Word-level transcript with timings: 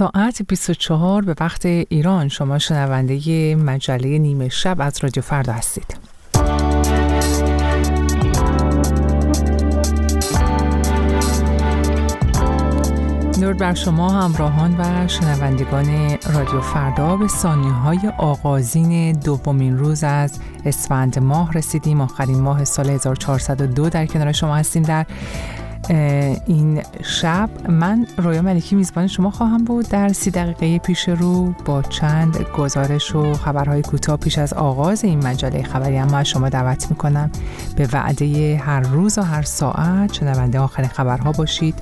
ساعت 0.00 0.42
24 0.42 1.22
به 1.22 1.34
وقت 1.40 1.66
ایران. 1.66 2.28
شما 2.28 2.58
شنونده 2.58 3.54
مجله 3.54 4.18
نیمه 4.18 4.48
شب 4.48 4.76
از 4.80 4.98
رادیو 5.02 5.22
فردا 5.22 5.52
هستید. 5.52 5.96
درود 13.40 13.58
بر 13.58 13.74
شما 13.74 14.10
همراهان 14.10 14.76
و 14.78 15.08
شنوندگان 15.08 16.16
رادیو 16.34 16.60
فردا. 16.60 17.16
به 17.16 17.28
ثانیه 17.28 17.72
های 17.72 18.12
آغازین 18.18 19.12
دومین 19.12 19.78
روز 19.78 20.04
از 20.04 20.38
اسفند 20.64 21.18
ماه 21.18 21.52
رسیدیم. 21.52 22.00
آخرین 22.00 22.40
ماه 22.40 22.64
سال 22.64 22.90
1402 22.90 23.88
در 23.88 24.06
کنار 24.06 24.32
شما 24.32 24.56
هستیم 24.56 24.82
در 24.82 25.06
این 26.46 26.82
شب 27.02 27.50
من 27.68 28.06
رویا 28.16 28.42
ملکی 28.42 28.76
میزبان 28.76 29.06
شما 29.06 29.30
خواهم 29.30 29.64
بود. 29.64 29.88
در 29.88 30.08
سی 30.08 30.30
دقیقه 30.30 30.78
پیش 30.78 31.08
رو 31.08 31.54
با 31.64 31.82
چند 31.82 32.46
گزارش 32.56 33.14
و 33.14 33.34
خبرهای 33.34 33.82
کوتاه 33.82 34.16
پیش 34.16 34.38
از 34.38 34.52
آغاز 34.52 35.04
این 35.04 35.26
مجله 35.26 35.62
خبری 35.62 35.98
اما 35.98 36.18
از 36.18 36.28
شما 36.28 36.48
دعوت 36.48 36.90
می‌کنم. 36.90 37.30
به 37.76 37.88
وعده 37.92 38.56
هر 38.56 38.80
روز 38.80 39.18
و 39.18 39.22
هر 39.22 39.42
ساعت 39.42 40.12
شنونده 40.12 40.58
آخر 40.58 40.82
خبرها 40.82 41.32
باشید. 41.32 41.74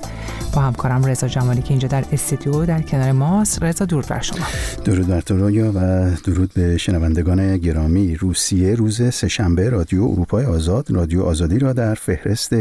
با 0.53 0.61
همکارم 0.61 1.05
رضا 1.05 1.27
جمالی 1.27 1.61
که 1.61 1.69
اینجا 1.69 1.87
در 1.87 2.05
استودیو 2.11 2.65
در 2.65 2.81
کنار 2.81 3.11
ماست. 3.11 3.63
رضا 3.63 3.85
درود 3.85 4.07
بر 4.07 4.21
شما. 4.21 4.45
درود 4.85 5.07
بر 5.07 5.21
تو 5.21 5.37
رویا 5.37 5.71
و 5.75 6.09
درود 6.25 6.51
به 6.53 6.77
شنوندگان 6.77 7.57
گرامی. 7.57 8.15
روسیه 8.15 8.75
روز 8.75 9.13
سهشنبه 9.13 9.69
رادیو 9.69 10.03
اروپای 10.03 10.45
آزاد. 10.45 10.91
رادیو 10.91 11.23
آزادی 11.23 11.59
را 11.59 11.73
در 11.73 11.93
فهرست 11.93 12.53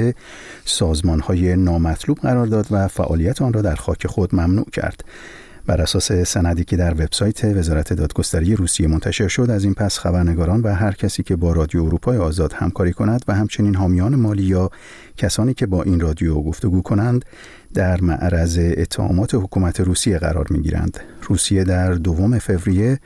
سازمان 0.64 1.20
های 1.20 1.37
نامطلوب 1.44 2.18
قرار 2.18 2.46
داد 2.46 2.66
و 2.70 2.88
فعالیت 2.88 3.42
آن 3.42 3.52
را 3.52 3.62
در 3.62 3.74
خاک 3.74 4.06
خود 4.06 4.34
ممنوع 4.34 4.66
کرد. 4.72 5.04
بر 5.68 5.80
اساس 5.80 6.12
سندی 6.12 6.64
که 6.64 6.76
در 6.76 6.94
وبسایت 6.94 7.44
وزارت 7.44 7.92
دادگستری 7.92 8.56
روسیه 8.56 8.88
منتشر 8.88 9.28
شد 9.28 9.50
از 9.50 9.64
این 9.64 9.74
پس 9.74 9.98
خبرنگاران 9.98 10.60
و 10.60 10.74
هر 10.74 10.92
کسی 10.92 11.22
که 11.22 11.36
با 11.36 11.52
رادیو 11.52 11.84
اروپای 11.84 12.16
آزاد 12.16 12.52
همکاری 12.52 12.92
کند 12.92 13.24
و 13.28 13.34
همچنین 13.34 13.74
حامیان 13.74 14.14
مالی 14.14 14.42
یا 14.42 14.70
کسانی 15.16 15.54
که 15.54 15.66
با 15.66 15.82
این 15.82 16.00
رادیو 16.00 16.34
گفتگو 16.34 16.82
کنند 16.82 17.24
در 17.74 18.00
معرض 18.00 18.58
اتهامات 18.76 19.34
حکومت 19.34 19.80
روسیه 19.80 20.18
قرار 20.18 20.46
می 20.50 20.62
گیرند. 20.62 21.00
روسیه 21.22 21.64
در 21.64 21.92
دوم 21.92 22.38
فوریه 22.38 22.98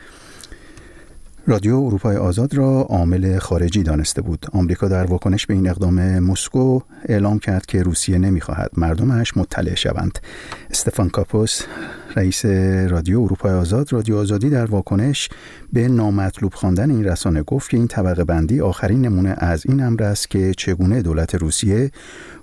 رادیو 1.46 1.76
اروپای 1.76 2.16
آزاد 2.16 2.54
را 2.54 2.80
عامل 2.80 3.38
خارجی 3.38 3.82
دانسته 3.82 4.22
بود. 4.22 4.46
آمریکا 4.52 4.88
در 4.88 5.04
واکنش 5.04 5.46
به 5.46 5.54
این 5.54 5.68
اقدام 5.68 6.18
مسکو 6.18 6.80
اعلام 7.08 7.38
کرد 7.38 7.66
که 7.66 7.82
روسیه 7.82 8.18
نمی‌خواهد 8.18 8.70
مردمش 8.76 9.36
مطلع 9.36 9.74
شوند. 9.74 10.18
استفان 10.70 11.08
کاپوس 11.08 11.62
رئیس 12.16 12.44
رادیو 12.90 13.20
اروپای 13.20 13.52
آزاد 13.52 13.92
رادیو 13.92 14.16
آزادی 14.16 14.50
در 14.50 14.64
واکنش 14.64 15.28
به 15.72 15.88
نامطلوب 15.88 16.54
خواندن 16.54 16.90
این 16.90 17.04
رسانه 17.04 17.42
گفت 17.42 17.70
که 17.70 17.76
این 17.76 17.86
طبقه 17.86 18.24
بندی 18.24 18.60
آخرین 18.60 19.00
نمونه 19.00 19.34
از 19.38 19.66
این 19.66 19.82
امر 19.82 20.02
است 20.02 20.30
که 20.30 20.54
چگونه 20.56 21.02
دولت 21.02 21.34
روسیه 21.34 21.90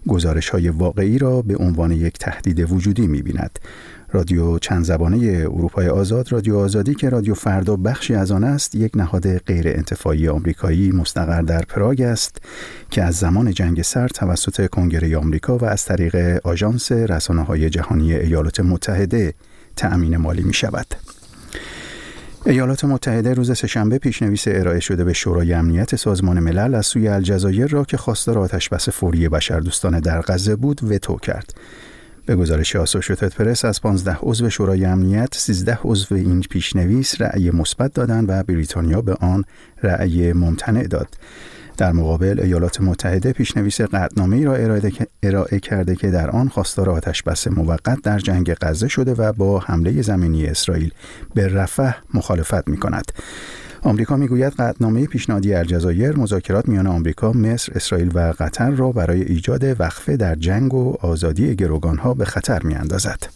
گزارش 0.08 0.50
های 0.50 0.70
واقعی 0.70 1.18
را 1.18 1.42
به 1.42 1.56
عنوان 1.56 1.92
یک 1.92 2.18
تهدید 2.18 2.72
وجودی 2.72 3.08
می 3.08 3.22
بیند. 3.22 3.60
رادیو 4.12 4.60
چند 4.60 4.86
زبانه 4.86 5.18
اروپای 5.28 5.88
آزاد 5.88 6.32
رادیو 6.32 6.58
آزادی 6.58 6.96
که 6.96 7.10
رادیو 7.10 7.34
فردا 7.34 7.76
بخشی 7.76 8.16
از 8.16 8.32
آن 8.32 8.44
است 8.44 8.76
یک 8.76 8.92
نهاد 8.96 9.38
غیر 9.38 9.68
انتفاعی 9.68 10.28
آمریکایی 10.28 10.92
مستقر 10.92 11.42
در 11.42 11.62
پراگ 11.62 12.02
است 12.02 12.42
که 12.92 13.04
از 13.04 13.16
زمان 13.16 13.52
جنگ 13.52 13.82
سرد 13.82 14.12
توسط 14.12 14.68
کنگره 14.68 15.18
آمریکا 15.18 15.58
و 15.58 15.66
از 15.66 15.86
طریق 15.86 16.42
آژانس 16.44 16.92
رسانه 16.92 17.44
های 17.44 17.70
جهانی 17.70 18.14
ایالات 18.14 18.60
متحده 18.60 19.34
تأمین 19.76 20.18
مالی 20.18 20.44
می 20.44 20.54
شود. 20.54 20.88
ایالات 22.46 22.86
متحده 22.86 23.34
روز 23.34 23.58
سهشنبه 23.58 23.98
پیشنویس 23.98 24.44
ارائه 24.48 24.80
شده 24.80 25.04
به 25.04 25.14
شورای 25.14 25.54
امنیت 25.54 25.96
سازمان 25.96 26.40
ملل 26.40 26.76
از 26.76 26.86
سوی 26.86 27.08
الجزایر 27.08 27.68
را 27.68 27.84
که 27.84 27.98
خواستار 27.98 28.40
آتشبس 28.40 28.90
فوری 28.90 29.30
بشردوستانه 29.30 30.00
در 30.00 30.22
غزه 30.22 30.56
بود 30.56 30.92
وتو 30.92 31.16
کرد. 31.16 31.54
به 32.30 32.36
گزارش 32.36 32.76
آسوشیتد 32.76 33.34
پرس 33.34 33.66
از 33.66 33.82
15 33.82 34.18
عضو 34.22 34.50
شورای 34.50 34.86
امنیت 34.86 35.36
13 35.36 35.80
عضو 35.84 36.16
این 36.16 36.42
پیشنویس 36.42 37.22
رأی 37.22 37.52
مثبت 37.52 37.94
دادند 37.94 38.26
و 38.30 38.44
بریتانیا 38.44 39.02
به 39.02 39.14
آن 39.14 39.44
رأی 39.84 40.34
ممتنع 40.34 40.84
داد. 40.84 41.08
در 41.78 41.92
مقابل 41.92 42.40
ایالات 42.40 42.82
متحده 42.82 43.34
پیشنویس 43.34 43.82
قطعنامه 43.82 44.46
را 44.46 44.56
ارائه 45.24 45.60
کرده 45.60 45.96
که 45.96 46.12
در 46.12 46.30
آن 46.30 46.50
خواستار 46.50 46.90
آتش 46.90 47.24
بس 47.24 47.48
موقت 47.48 48.02
در 48.02 48.20
جنگ 48.20 48.54
غزه 48.54 48.88
شده 48.88 49.14
و 49.14 49.34
با 49.34 49.60
حمله 49.60 50.02
زمینی 50.02 50.46
اسرائیل 50.46 50.94
به 51.36 51.48
رفح 51.48 51.92
مخالفت 52.14 52.68
می 52.68 52.78
کند. 52.78 53.12
آمریکا 53.82 54.18
می‌گوید 54.18 54.54
قطعنامه 54.54 55.06
پیشنهادی 55.06 55.54
الجزایر 55.54 56.18
مذاکرات 56.18 56.68
میان 56.68 56.88
آمریکا، 56.88 57.32
مصر، 57.32 57.72
اسرائیل 57.76 58.12
و 58.14 58.34
قطر 58.40 58.70
را 58.70 58.92
برای 58.92 59.22
ایجاد 59.22 59.80
وقفه 59.80 60.18
در 60.18 60.36
جنگ 60.36 60.74
و 60.74 60.98
آزادی 61.02 61.56
گروگانها 61.56 62.14
به 62.14 62.26
خطر 62.26 62.64
میاندازد. 62.64 63.28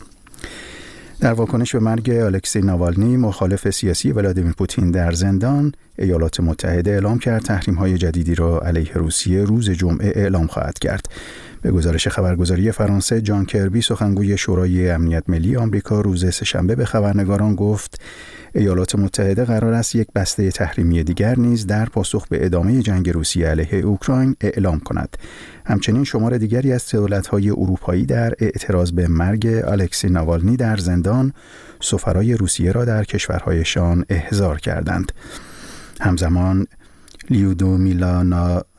در 1.19 1.33
واکنش 1.33 1.75
به 1.75 1.79
مرگ 1.79 2.09
الکسی 2.09 2.61
ناوالنی 2.61 3.17
مخالف 3.17 3.69
سیاسی 3.69 4.11
ولادیمیر 4.11 4.53
پوتین 4.53 4.91
در 4.91 5.11
زندان 5.11 5.73
ایالات 5.97 6.39
متحده 6.39 6.91
اعلام 6.91 7.19
کرد 7.19 7.41
تحریم 7.41 7.75
های 7.75 7.97
جدیدی 7.97 8.35
را 8.35 8.59
علیه 8.59 8.93
روسیه 8.93 9.43
روز 9.43 9.69
جمعه 9.69 10.13
اعلام 10.15 10.47
خواهد 10.47 10.79
کرد. 10.79 11.05
به 11.61 11.71
گزارش 11.71 12.07
خبرگزاری 12.07 12.71
فرانسه 12.71 13.21
جان 13.21 13.45
کربی 13.45 13.81
سخنگوی 13.81 14.37
شورای 14.37 14.89
امنیت 14.89 15.23
ملی 15.27 15.55
آمریکا 15.55 16.01
روز 16.01 16.33
سهشنبه 16.35 16.75
به 16.75 16.85
خبرنگاران 16.85 17.55
گفت 17.55 18.01
ایالات 18.55 18.95
متحده 18.95 19.45
قرار 19.45 19.73
است 19.73 19.95
یک 19.95 20.07
بسته 20.15 20.51
تحریمی 20.51 21.03
دیگر 21.03 21.39
نیز 21.39 21.67
در 21.67 21.85
پاسخ 21.85 22.27
به 22.27 22.45
ادامه 22.45 22.81
جنگ 22.81 23.09
روسیه 23.09 23.47
علیه 23.47 23.75
اوکراین 23.75 24.35
اعلام 24.41 24.79
کند. 24.79 25.17
همچنین 25.65 26.03
شمار 26.03 26.37
دیگری 26.37 26.73
از 26.73 26.91
دولت‌های 26.91 27.49
اروپایی 27.49 28.05
در 28.05 28.33
اعتراض 28.39 28.91
به 28.91 29.07
مرگ 29.07 29.61
الکسی 29.63 30.09
ناوالنی 30.09 30.57
در 30.57 30.77
زندان 30.77 31.33
سفرای 31.81 32.33
روسیه 32.33 32.71
را 32.71 32.85
در 32.85 33.03
کشورهایشان 33.03 34.05
احضار 34.09 34.59
کردند. 34.59 35.11
همزمان 36.03 36.68
لیودو 37.30 37.78
میلا 37.78 38.24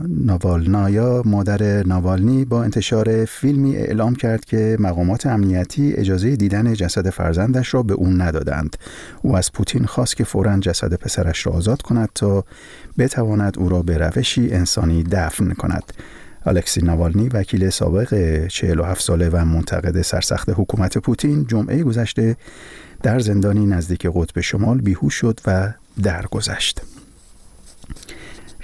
ناوالنایا 0.01 1.23
مادر 1.25 1.87
ناوالنی 1.87 2.45
با 2.45 2.65
انتشار 2.65 3.25
فیلمی 3.25 3.77
اعلام 3.77 4.15
کرد 4.15 4.45
که 4.45 4.77
مقامات 4.81 5.27
امنیتی 5.27 5.93
اجازه 5.93 6.37
دیدن 6.37 6.75
جسد 6.75 7.11
فرزندش 7.11 7.75
را 7.75 7.83
به 7.83 7.95
اون 7.95 8.21
ندادند 8.21 8.77
او 9.23 9.37
از 9.37 9.53
پوتین 9.53 9.85
خواست 9.85 10.17
که 10.17 10.25
فورا 10.25 10.59
جسد 10.59 10.95
پسرش 10.95 11.47
را 11.47 11.53
آزاد 11.53 11.83
کند 11.83 12.09
تا 12.15 12.45
بتواند 12.99 13.59
او 13.59 13.69
را 13.69 13.83
به 13.83 13.99
روشی 13.99 14.51
انسانی 14.53 15.03
دفن 15.03 15.53
کند 15.53 15.93
الکسی 16.47 16.81
ناوالنی 16.81 17.29
وکیل 17.29 17.71
سابق 17.71 18.47
47 18.47 19.03
ساله 19.03 19.29
و 19.29 19.45
منتقد 19.45 20.03
سرسخت 20.03 20.51
حکومت 20.51 20.99
پوتین 20.99 21.47
جمعه 21.47 21.83
گذشته 21.83 22.37
در 23.03 23.19
زندانی 23.19 23.67
نزدیک 23.67 24.07
قطب 24.15 24.41
شمال 24.41 24.81
بیهوش 24.81 25.15
شد 25.15 25.41
و 25.47 25.73
درگذشت. 26.03 26.81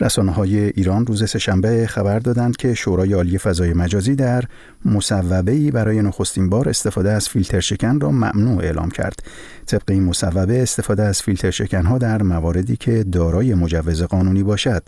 رسانه 0.01 0.33
های 0.33 0.59
ایران 0.59 1.07
روز 1.07 1.31
سهشنبه 1.31 1.87
خبر 1.87 2.19
دادند 2.19 2.57
که 2.57 2.75
شورای 2.75 3.13
عالی 3.13 3.39
فضای 3.39 3.73
مجازی 3.73 4.15
در 4.15 4.45
مصوبه 4.85 5.71
برای 5.71 6.03
نخستین 6.03 6.49
بار 6.49 6.69
استفاده 6.69 7.11
از 7.11 7.29
فیلتر 7.29 7.61
شکن 7.61 8.01
را 8.01 8.11
ممنوع 8.11 8.65
اعلام 8.65 8.91
کرد. 8.91 9.23
طبق 9.67 9.91
این 9.91 10.05
مصوبه 10.05 10.63
استفاده 10.63 11.03
از 11.03 11.23
فیلتر 11.23 11.51
شکن 11.51 11.87
ها 11.87 11.99
در 11.99 12.23
مواردی 12.23 12.77
که 12.77 13.05
دارای 13.05 13.55
مجوز 13.55 14.03
قانونی 14.03 14.43
باشد 14.43 14.83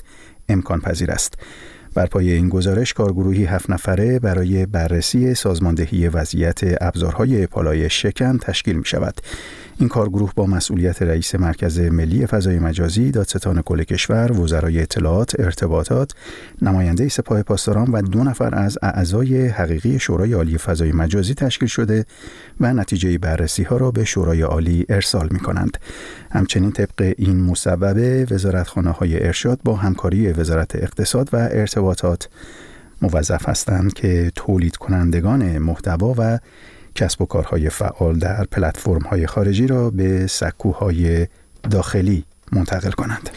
امکان 0.48 0.80
پذیر 0.80 1.10
است. 1.10 1.34
بر 1.94 2.06
پای 2.06 2.32
این 2.32 2.48
گزارش 2.48 2.92
کارگروهی 2.92 3.44
هفت 3.44 3.70
نفره 3.70 4.18
برای 4.18 4.66
بررسی 4.66 5.34
سازماندهی 5.34 6.08
وضعیت 6.08 6.60
ابزارهای 6.80 7.46
پالایش 7.46 8.02
شکن 8.02 8.38
تشکیل 8.38 8.76
می 8.76 8.84
شود. 8.84 9.14
این 9.78 9.88
کارگروه 9.88 10.32
با 10.36 10.46
مسئولیت 10.46 11.02
رئیس 11.02 11.34
مرکز 11.34 11.80
ملی 11.80 12.26
فضای 12.26 12.58
مجازی، 12.58 13.10
دادستان 13.10 13.62
کل 13.62 13.82
کشور، 13.82 14.40
وزرای 14.40 14.80
اطلاعات، 14.80 15.40
ارتباطات، 15.40 16.12
نماینده 16.62 17.08
سپاه 17.08 17.42
پاسداران 17.42 17.90
و 17.92 18.02
دو 18.02 18.24
نفر 18.24 18.54
از 18.54 18.78
اعضای 18.82 19.46
حقیقی 19.46 19.98
شورای 19.98 20.32
عالی 20.32 20.58
فضای 20.58 20.92
مجازی 20.92 21.34
تشکیل 21.34 21.68
شده 21.68 22.04
و 22.60 22.72
نتیجه 22.72 23.18
بررسی 23.18 23.62
ها 23.62 23.76
را 23.76 23.90
به 23.90 24.04
شورای 24.04 24.42
عالی 24.42 24.86
ارسال 24.88 25.28
می 25.30 25.40
کنند. 25.40 25.78
همچنین 26.30 26.72
طبق 26.72 27.14
این 27.18 27.40
مصوبه 27.40 28.26
وزارتخانه 28.30 28.90
های 28.90 29.26
ارشاد 29.26 29.60
با 29.64 29.76
همکاری 29.76 30.32
وزارت 30.32 30.76
اقتصاد 30.76 31.28
و 31.32 31.36
ارتباطات 31.36 32.28
موظف 33.02 33.48
هستند 33.48 33.92
که 33.92 34.32
تولید 34.34 34.76
کنندگان 34.76 35.58
محتوا 35.58 36.14
و 36.18 36.38
کسب 36.94 37.22
و 37.22 37.26
کارهای 37.26 37.68
فعال 37.68 38.18
در 38.18 38.44
پلتفرم 38.44 39.02
های 39.02 39.26
خارجی 39.26 39.66
را 39.66 39.90
به 39.90 40.26
سکوهای 40.26 41.26
داخلی 41.70 42.24
منتقل 42.52 42.90
کنند. 42.90 43.30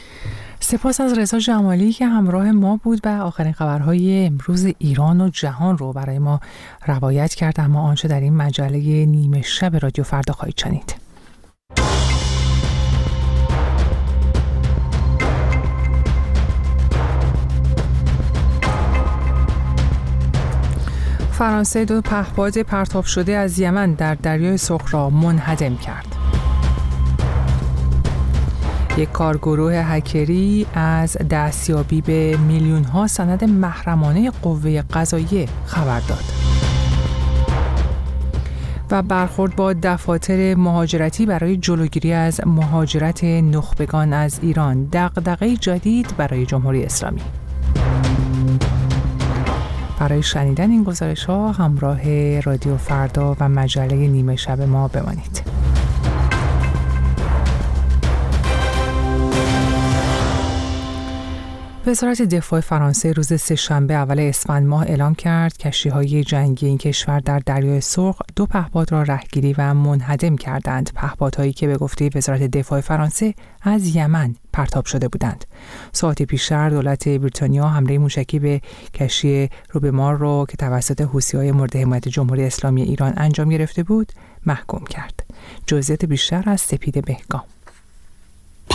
سپاس 0.60 1.02
از 1.02 1.18
رضا 1.18 1.40
جمالی 1.40 1.94
که 1.94 2.06
همراه 2.06 2.52
ما 2.52 2.80
بود 2.84 3.00
و 3.04 3.10
آخرین 3.10 3.54
خبرهای 3.54 4.26
امروز 4.26 4.66
ایران 4.78 5.22
و 5.22 5.30
جهان 5.30 5.78
رو 5.78 5.94
برای 5.94 6.20
ما 6.20 6.40
روایت 6.88 7.34
کرد 7.34 7.60
اما 7.60 7.82
آنچه 7.82 8.08
در 8.08 8.20
این 8.20 8.36
مجله 8.36 9.06
نیمه 9.06 9.42
شب 9.42 9.76
رادیو 9.76 10.04
فردا 10.04 10.34
خواهید 10.34 10.58
شنید 10.58 11.05
فرانسه 21.38 21.86
دو 21.86 22.02
پهپاد 22.02 22.58
پرتاب 22.58 23.06
شده 23.06 23.36
از 23.38 23.60
یمن 23.60 23.94
در 23.94 24.16
دریای 24.16 24.58
سرخ 24.58 24.94
را 24.94 25.10
منهدم 25.10 25.78
کرد. 25.78 26.16
یک 28.98 29.12
کارگروه 29.12 29.74
هکری 29.74 30.66
از 30.74 31.18
دستیابی 31.30 32.02
به 32.02 32.38
میلیون 32.38 32.84
ها 32.84 33.08
سند 33.08 33.44
محرمانه 33.44 34.32
قوه 34.32 34.82
قضاییه 34.82 35.48
خبر 35.66 36.00
داد. 36.00 36.24
و 38.92 39.02
برخورد 39.02 39.56
با 39.56 39.74
دفاتر 39.74 40.56
مهاجرتی 40.56 41.26
برای 41.26 41.58
جلوگیری 41.58 42.14
از 42.14 42.42
مهاجرت 42.48 43.24
نخبگان 43.24 44.14
از 44.14 44.40
ایران 44.42 44.90
دغدغه 44.94 45.56
جدید 45.56 46.18
برای 46.18 46.46
جمهوری 46.46 46.84
اسلامی 46.84 47.22
برای 50.06 50.24
شنیدن 50.24 50.72
این 50.72 50.84
گزارش 50.84 51.26
ها 51.26 51.52
همراه 51.52 52.40
رادیو 52.40 52.78
فردا 52.78 53.38
و 53.40 53.50
مجله 53.50 54.08
نیمه 54.08 54.36
شب 54.36 54.62
ما 54.62 54.88
بمانید. 54.88 55.45
وزارت 61.88 62.22
دفاع 62.22 62.60
فرانسه 62.60 63.12
روز 63.12 63.42
سهشنبه 63.42 63.94
اول 63.94 64.20
اسفند 64.20 64.68
ماه 64.68 64.84
اعلام 64.84 65.16
کرد 65.16 65.58
کشتی 65.58 65.90
های 65.90 66.24
جنگی 66.24 66.68
این 66.68 66.78
کشور 66.78 67.20
در 67.20 67.40
دریای 67.40 67.82
سرخ 67.82 68.22
دو 68.36 68.46
پهپاد 68.46 68.92
را 68.92 69.04
رهگیری 69.04 69.54
و 69.58 69.74
منهدم 69.74 70.36
کردند. 70.36 70.90
پهپادهایی 70.96 71.54
که 71.54 71.68
به 71.68 71.78
گفته 71.78 72.10
وزارت 72.16 72.44
دفاع 72.44 72.82
فرانسه 72.82 73.34
از 73.62 73.96
یمن 73.96 74.36
پرتاب 74.54 74.86
شده 74.86 75.08
بودند. 75.08 75.46
ساعت 75.92 76.24
پیشتر 76.24 76.70
دولت 76.70 77.08
بریتانیا 77.08 77.68
حمله 77.68 77.98
موشکی 77.98 78.40
به 78.40 78.62
کشتی 78.94 79.50
روبمار 79.72 80.18
را 80.18 80.46
که 80.50 80.58
توسط 80.58 81.08
های 81.36 81.52
مورد 81.52 81.76
حمایت 81.76 82.08
جمهوری 82.08 82.44
اسلامی 82.44 82.82
ایران 82.82 83.14
انجام 83.18 83.50
گرفته 83.50 83.84
بود 83.84 84.12
محکوم 84.46 84.84
کرد. 84.86 85.26
جزئیات 85.68 86.06
بیشتر 86.06 86.44
از 86.46 86.62
سپید 86.62 87.06
بهگام. 87.06 87.44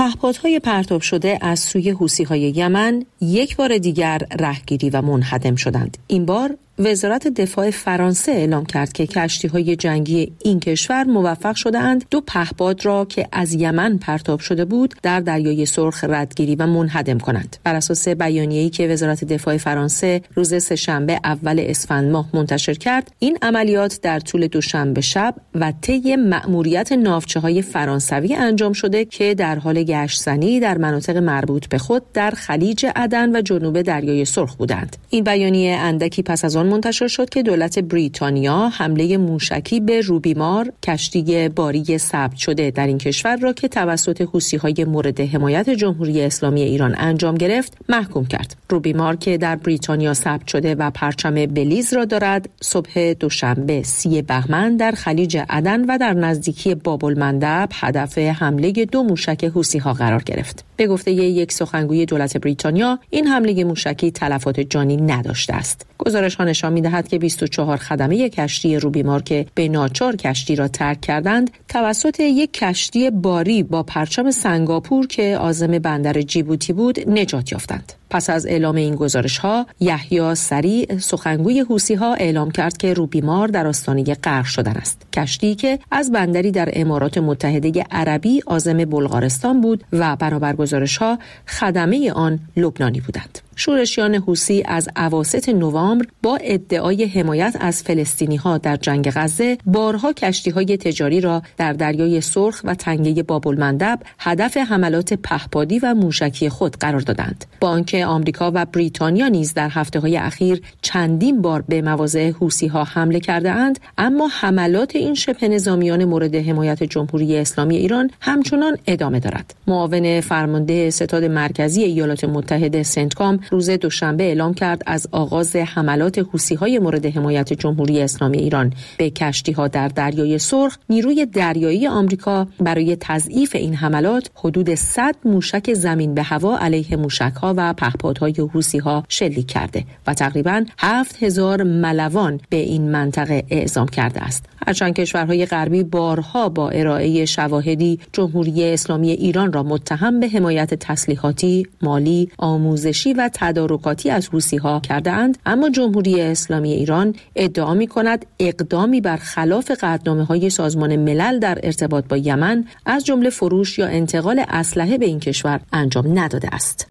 پهپادهای 0.00 0.60
پرتاب 0.60 1.00
شده 1.00 1.38
از 1.40 1.60
سوی 1.60 1.90
حوسی 1.90 2.24
های 2.24 2.40
یمن 2.40 3.04
یک 3.20 3.56
بار 3.56 3.78
دیگر 3.78 4.18
رهگیری 4.40 4.90
و 4.90 5.02
منحدم 5.02 5.54
شدند. 5.54 5.98
این 6.06 6.26
بار 6.26 6.56
وزارت 6.78 7.28
دفاع 7.28 7.70
فرانسه 7.70 8.32
اعلام 8.32 8.66
کرد 8.66 8.92
که 8.92 9.06
کشتی 9.06 9.48
های 9.48 9.76
جنگی 9.76 10.32
این 10.38 10.60
کشور 10.60 11.04
موفق 11.04 11.54
شدهاند. 11.54 12.04
دو 12.10 12.20
پهپاد 12.20 12.84
را 12.84 13.04
که 13.04 13.28
از 13.32 13.52
یمن 13.54 13.98
پرتاب 13.98 14.40
شده 14.40 14.64
بود 14.64 14.94
در 15.02 15.20
دریای 15.20 15.66
سرخ 15.66 16.04
ردگیری 16.04 16.56
و 16.56 16.66
منهدم 16.66 17.18
کنند. 17.18 17.56
بر 17.64 17.74
اساس 17.74 18.08
بیانیه‌ای 18.08 18.70
که 18.70 18.88
وزارت 18.88 19.24
دفاع 19.24 19.56
فرانسه 19.56 20.22
روز 20.34 20.62
سهشنبه 20.62 21.20
اول 21.24 21.64
اسفند 21.66 22.10
ماه 22.10 22.28
منتشر 22.34 22.74
کرد 22.74 23.10
این 23.18 23.38
عملیات 23.42 24.00
در 24.02 24.20
طول 24.20 24.46
دوشنبه 24.46 25.00
شب 25.00 25.34
و 25.54 25.72
طی 25.80 26.16
مأموریت 26.16 26.92
ناوچه 26.92 27.40
های 27.40 27.62
فرانسوی 27.62 28.34
انجام 28.34 28.72
شده 28.72 29.04
که 29.04 29.34
در 29.34 29.58
حال 29.58 29.82
گشتزنی 29.82 30.60
در 30.60 30.78
مناطق 30.78 31.16
مربوط 31.16 31.68
به 31.68 31.78
خود 31.78 32.12
در 32.12 32.30
خلیج 32.30 32.86
عدن 32.96 33.36
و 33.36 33.40
جنوب 33.40 33.82
دریای 33.82 34.24
سرخ 34.24 34.54
بودند. 34.54 34.96
این 35.10 35.24
بیانیه 35.24 35.76
اندکی 35.76 36.22
پس 36.22 36.44
از 36.44 36.56
آن 36.56 36.69
منتشر 36.70 37.08
شد 37.08 37.28
که 37.28 37.42
دولت 37.42 37.78
بریتانیا 37.78 38.68
حمله 38.68 39.16
موشکی 39.16 39.80
به 39.80 40.00
روبیمار 40.00 40.72
کشتی 40.82 41.48
باری 41.48 41.98
ثبت 41.98 42.36
شده 42.36 42.70
در 42.70 42.86
این 42.86 42.98
کشور 42.98 43.36
را 43.36 43.52
که 43.52 43.68
توسط 43.68 44.28
های 44.62 44.84
مورد 44.84 45.20
حمایت 45.20 45.70
جمهوری 45.70 46.22
اسلامی 46.22 46.62
ایران 46.62 46.94
انجام 46.98 47.34
گرفت 47.34 47.78
محکوم 47.88 48.26
کرد. 48.26 48.56
روبیمار 48.70 49.16
که 49.16 49.38
در 49.38 49.56
بریتانیا 49.56 50.14
ثبت 50.14 50.46
شده 50.46 50.74
و 50.74 50.90
پرچم 50.90 51.46
بلیز 51.46 51.94
را 51.94 52.04
دارد 52.04 52.48
صبح 52.60 53.12
دوشنبه 53.12 53.82
سی 53.82 54.22
بهمن 54.22 54.76
در 54.76 54.92
خلیج 54.92 55.38
عدن 55.48 55.84
و 55.84 55.98
در 55.98 56.12
نزدیکی 56.12 56.74
بابل 56.74 57.18
مندب 57.18 57.68
هدف 57.72 58.18
حمله 58.18 58.72
دو 58.72 59.02
موشک 59.02 59.44
حوسی 59.44 59.78
ها 59.78 59.92
قرار 59.92 60.22
گرفت. 60.22 60.64
به 60.76 60.86
گفته 60.86 61.12
یک 61.12 61.52
سخنگوی 61.52 62.06
دولت 62.06 62.36
بریتانیا 62.36 62.98
این 63.10 63.26
حمله 63.26 63.64
موشکی 63.64 64.10
تلفات 64.10 64.60
جانی 64.60 64.96
نداشته 64.96 65.54
است. 65.54 65.86
گزارش 65.98 66.34
ها 66.34 66.44
نشان 66.50 66.72
می 66.72 66.80
دهد 66.80 67.08
که 67.08 67.18
24 67.18 67.76
خدمه 67.76 68.28
کشتی 68.28 68.76
روبیمار 68.76 69.22
که 69.22 69.46
به 69.54 69.68
ناچار 69.68 70.16
کشتی 70.16 70.56
را 70.56 70.68
ترک 70.68 71.00
کردند 71.00 71.50
توسط 71.68 72.20
یک 72.20 72.52
کشتی 72.52 73.10
باری 73.10 73.62
با 73.62 73.82
پرچم 73.82 74.30
سنگاپور 74.30 75.06
که 75.06 75.38
آزم 75.40 75.78
بندر 75.78 76.22
جیبوتی 76.22 76.72
بود 76.72 77.08
نجات 77.08 77.52
یافتند. 77.52 77.99
پس 78.10 78.30
از 78.30 78.46
اعلام 78.46 78.74
این 78.74 78.94
گزارش 78.94 79.38
ها 79.38 79.66
یحیی 79.80 80.34
سریع 80.34 80.98
سخنگوی 80.98 81.60
حوسی 81.60 81.94
ها 81.94 82.14
اعلام 82.14 82.50
کرد 82.50 82.76
که 82.76 82.94
روبیمار 82.94 83.48
در 83.48 83.66
آستانه 83.66 84.04
غرق 84.04 84.44
شدن 84.44 84.72
است. 84.72 85.02
کشتی 85.12 85.54
که 85.54 85.78
از 85.90 86.12
بندری 86.12 86.50
در 86.50 86.68
امارات 86.72 87.18
متحده 87.18 87.84
عربی 87.90 88.42
آزم 88.46 88.84
بلغارستان 88.84 89.60
بود 89.60 89.84
و 89.92 90.16
بنابر 90.16 90.56
گزارش 90.56 90.96
ها 90.96 91.18
خدمه 91.46 92.12
آن 92.12 92.38
لبنانی 92.56 93.00
بودند. 93.00 93.38
شورشیان 93.56 94.14
حوسی 94.14 94.62
از 94.66 94.88
اواسط 94.96 95.48
نوامبر 95.48 96.06
با 96.22 96.38
ادعای 96.42 97.04
حمایت 97.04 97.56
از 97.60 97.82
فلسطینی 97.82 98.36
ها 98.36 98.58
در 98.58 98.76
جنگ 98.76 99.10
غزه 99.14 99.58
بارها 99.66 100.12
کشتی 100.12 100.50
های 100.50 100.76
تجاری 100.76 101.20
را 101.20 101.42
در 101.56 101.72
دریای 101.72 102.20
سرخ 102.20 102.60
و 102.64 102.74
تنگه 102.74 103.22
بابل 103.22 103.86
هدف 104.18 104.56
حملات 104.56 105.14
پهپادی 105.14 105.78
و 105.78 105.94
موشکی 105.94 106.48
خود 106.48 106.76
قرار 106.76 107.00
دادند. 107.00 107.44
با 107.60 107.68
آنکه 107.68 107.99
آمریکا 108.04 108.52
و 108.54 108.64
بریتانیا 108.64 109.28
نیز 109.28 109.54
در 109.54 109.68
هفته 109.72 110.00
های 110.00 110.16
اخیر 110.16 110.62
چندین 110.82 111.42
بار 111.42 111.64
به 111.68 111.82
مواضع 111.82 112.30
حوسی 112.30 112.66
ها 112.66 112.84
حمله 112.84 113.20
کرده 113.20 113.50
اند 113.50 113.78
اما 113.98 114.28
حملات 114.40 114.96
این 114.96 115.14
شبه 115.14 115.48
نظامیان 115.48 116.04
مورد 116.04 116.34
حمایت 116.34 116.82
جمهوری 116.82 117.36
اسلامی 117.36 117.76
ایران 117.76 118.10
همچنان 118.20 118.76
ادامه 118.86 119.20
دارد. 119.20 119.54
معاون 119.66 120.20
فرمانده 120.20 120.90
ستاد 120.90 121.24
مرکزی 121.24 121.82
ایالات 121.82 122.24
متحده 122.24 122.82
سنتکام 122.82 123.40
روز 123.50 123.70
دوشنبه 123.70 124.24
اعلام 124.24 124.54
کرد 124.54 124.82
از 124.86 125.08
آغاز 125.12 125.56
حملات 125.56 126.18
حوسی 126.18 126.54
های 126.54 126.78
مورد 126.78 127.06
حمایت 127.06 127.52
جمهوری 127.52 128.02
اسلامی 128.02 128.38
ایران. 128.38 128.72
به 128.98 129.10
کشتی 129.10 129.52
ها 129.52 129.68
در 129.68 129.88
دریای 129.88 130.38
سرخ 130.38 130.78
نیروی 130.88 131.26
دریایی 131.26 131.86
آمریکا 131.86 132.46
برای 132.60 132.96
تضعیف 133.00 133.54
این 133.54 133.74
حملات 133.74 134.30
حدود 134.34 134.74
100 134.74 135.16
موشک 135.24 135.74
زمین 135.74 136.14
به 136.14 136.22
هوا 136.22 136.58
علیه 136.58 136.96
موشک 136.96 137.32
ها 137.42 137.54
و 137.56 137.72
پهپادهای 137.90 138.34
حوسی 138.54 138.78
ها 138.78 139.04
شلیک 139.08 139.46
کرده 139.46 139.84
و 140.06 140.14
تقریبا 140.14 140.64
7000 140.78 141.62
ملوان 141.62 142.40
به 142.48 142.56
این 142.56 142.90
منطقه 142.90 143.44
اعزام 143.50 143.88
کرده 143.88 144.20
است 144.20 144.44
هرچند 144.66 144.94
کشورهای 144.94 145.46
غربی 145.46 145.82
بارها 145.82 146.48
با 146.48 146.70
ارائه 146.70 147.24
شواهدی 147.24 148.00
جمهوری 148.12 148.64
اسلامی 148.64 149.10
ایران 149.10 149.52
را 149.52 149.62
متهم 149.62 150.20
به 150.20 150.28
حمایت 150.28 150.74
تسلیحاتی، 150.74 151.66
مالی، 151.82 152.30
آموزشی 152.38 153.12
و 153.12 153.30
تدارکاتی 153.34 154.10
از 154.10 154.28
حوسی 154.28 154.56
ها 154.56 154.80
کرده 154.80 155.10
اند 155.10 155.38
اما 155.46 155.70
جمهوری 155.70 156.20
اسلامی 156.20 156.72
ایران 156.72 157.14
ادعا 157.36 157.74
می 157.74 157.86
کند 157.86 158.26
اقدامی 158.38 159.00
بر 159.00 159.16
خلاف 159.16 159.70
قدنامه 159.70 160.24
های 160.24 160.50
سازمان 160.50 160.96
ملل 160.96 161.38
در 161.38 161.58
ارتباط 161.62 162.04
با 162.08 162.16
یمن 162.16 162.64
از 162.86 163.04
جمله 163.04 163.30
فروش 163.30 163.78
یا 163.78 163.86
انتقال 163.86 164.44
اسلحه 164.48 164.98
به 164.98 165.06
این 165.06 165.20
کشور 165.20 165.60
انجام 165.72 166.18
نداده 166.18 166.48
است. 166.52 166.86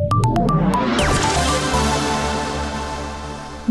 Thank 0.72 1.24
you. 1.24 1.29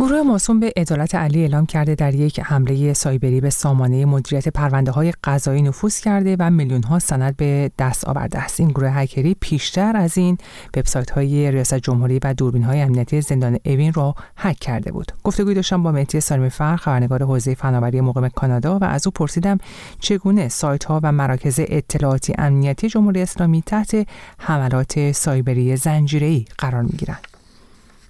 گروه 0.00 0.22
موسوم 0.22 0.60
به 0.60 0.72
عدالت 0.76 1.14
علی 1.14 1.40
اعلام 1.40 1.66
کرده 1.66 1.94
در 1.94 2.14
یک 2.14 2.40
حمله 2.40 2.92
سایبری 2.92 3.40
به 3.40 3.50
سامانه 3.50 4.04
مدیریت 4.04 4.48
پرونده 4.48 4.90
های 4.90 5.12
قضایی 5.24 5.62
نفوذ 5.62 6.00
کرده 6.00 6.36
و 6.38 6.50
میلیون 6.50 6.82
ها 6.82 6.98
سند 6.98 7.36
به 7.36 7.70
دست 7.78 8.04
آورده 8.04 8.38
است. 8.38 8.60
این 8.60 8.68
گروه 8.68 8.90
هکری 8.90 9.36
پیشتر 9.40 9.96
از 9.96 10.18
این 10.18 10.38
وبسایت 10.76 11.10
های 11.10 11.50
ریاست 11.50 11.74
جمهوری 11.74 12.20
و 12.24 12.34
دوربین 12.34 12.62
های 12.62 12.80
امنیتی 12.80 13.20
زندان 13.20 13.58
اوین 13.64 13.92
را 13.92 14.14
هک 14.36 14.58
کرده 14.58 14.92
بود. 14.92 15.12
گفتگوی 15.24 15.54
داشتم 15.54 15.82
با 15.82 15.92
مهدی 15.92 16.20
سالمی 16.20 16.50
فر 16.50 16.76
خبرنگار 16.76 17.22
حوزه 17.22 17.54
فناوری 17.54 18.00
مقیم 18.00 18.28
کانادا 18.28 18.78
و 18.78 18.84
از 18.84 19.06
او 19.06 19.10
پرسیدم 19.10 19.58
چگونه 20.00 20.48
سایت 20.48 20.84
ها 20.84 21.00
و 21.02 21.12
مراکز 21.12 21.60
اطلاعاتی 21.68 22.34
امنیتی 22.38 22.88
جمهوری 22.88 23.22
اسلامی 23.22 23.62
تحت 23.62 24.06
حملات 24.38 25.12
سایبری 25.12 25.76
زنجیره‌ای 25.76 26.44
قرار 26.58 26.82
می‌گیرند. 26.82 27.27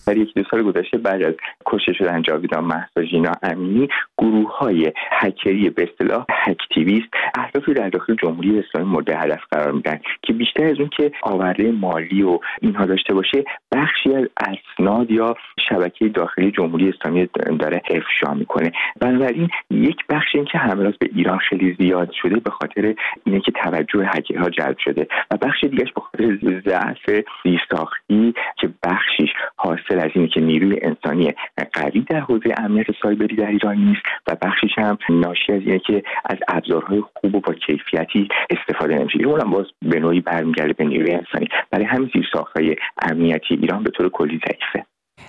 در 0.08 0.16
یک 0.16 0.34
دو 0.34 0.42
سال 0.50 0.62
گذشته 0.62 0.98
بعد 0.98 1.22
از 1.22 1.34
کشته 1.66 1.92
شدن 1.92 2.22
جاویدان 2.22 2.64
مهسا 2.64 3.02
ژینا 3.10 3.32
امینی 3.42 3.88
گروه 4.18 4.58
های 4.58 4.92
هکری 5.10 5.70
به 5.70 5.88
اصطلاح 5.90 6.24
هکتیویست 6.30 7.08
اهدافی 7.38 7.74
در 7.74 7.88
داخل 7.88 8.14
جمهوری 8.22 8.58
اسلامی 8.58 8.90
مورد 8.90 9.10
هدف 9.10 9.40
قرار 9.50 9.72
میدن 9.72 10.00
که 10.22 10.32
بیشتر 10.32 10.64
از 10.64 10.80
اون 10.80 10.88
که 10.96 11.12
آورده 11.22 11.72
مالی 11.72 12.22
و 12.22 12.38
اینها 12.62 12.86
داشته 12.86 13.14
باشه 13.14 13.44
بخشی 13.72 14.14
از 14.14 14.28
اسناد 14.36 15.10
یا 15.10 15.34
شبکه 15.68 16.08
داخلی 16.08 16.50
جمهوری 16.50 16.88
اسلامی 16.88 17.28
داره 17.58 17.82
افشا 17.90 18.34
می‌کنه. 18.34 18.72
بنابراین 19.00 19.48
یک 19.70 19.96
بخش 20.08 20.34
این 20.34 20.44
که 20.44 20.58
حملات 20.58 20.98
به 20.98 21.10
ایران 21.14 21.38
خیلی 21.38 21.76
زیاد 21.78 22.10
شده 22.22 22.40
به 22.40 22.50
خاطر 22.50 22.94
اینه 23.24 23.40
که 23.40 23.52
توجه 23.52 24.06
هکرها 24.06 24.50
جلب 24.50 24.78
شده 24.78 25.06
و 25.30 25.36
بخش 25.36 25.64
دیگهش 25.64 25.92
به 25.92 26.00
خاطر 26.00 26.38
ضعف 26.66 27.24
زیرساختی 27.44 28.34
که 28.60 28.68
بخشیش 28.82 29.30
حاصل 29.56 29.97
از 29.98 30.10
اینه 30.14 30.28
که 30.28 30.40
نیروی 30.40 30.78
انسانی 30.82 31.34
قوی 31.72 32.00
در 32.00 32.20
حوزه 32.20 32.54
امنیت 32.56 32.86
سایبری 33.02 33.36
در 33.36 33.46
ایران 33.46 33.76
نیست 33.76 34.02
و 34.26 34.36
بخشیش 34.42 34.78
هم 34.78 34.98
ناشی 35.10 35.52
از 35.52 35.60
اینه 35.60 35.78
که 35.78 36.02
از 36.24 36.38
ابزارهای 36.48 37.02
خوب 37.14 37.34
و 37.34 37.40
با 37.40 37.54
کیفیتی 37.54 38.28
استفاده 38.50 38.94
نمیشه. 38.94 39.24
اونم 39.24 39.50
باز 39.50 39.66
به 39.82 40.00
نوعی 40.00 40.20
برمیگرده 40.20 40.72
به 40.72 40.84
نیروی 40.84 41.12
انسانی. 41.12 41.48
برای 41.70 41.84
همین 41.84 42.10
زیرساختهای 42.14 42.76
امنیتی 43.02 43.54
ایران 43.54 43.82
به 43.82 43.90
طور 43.90 44.08
کلی 44.08 44.40
ضعیفه. 44.46 44.86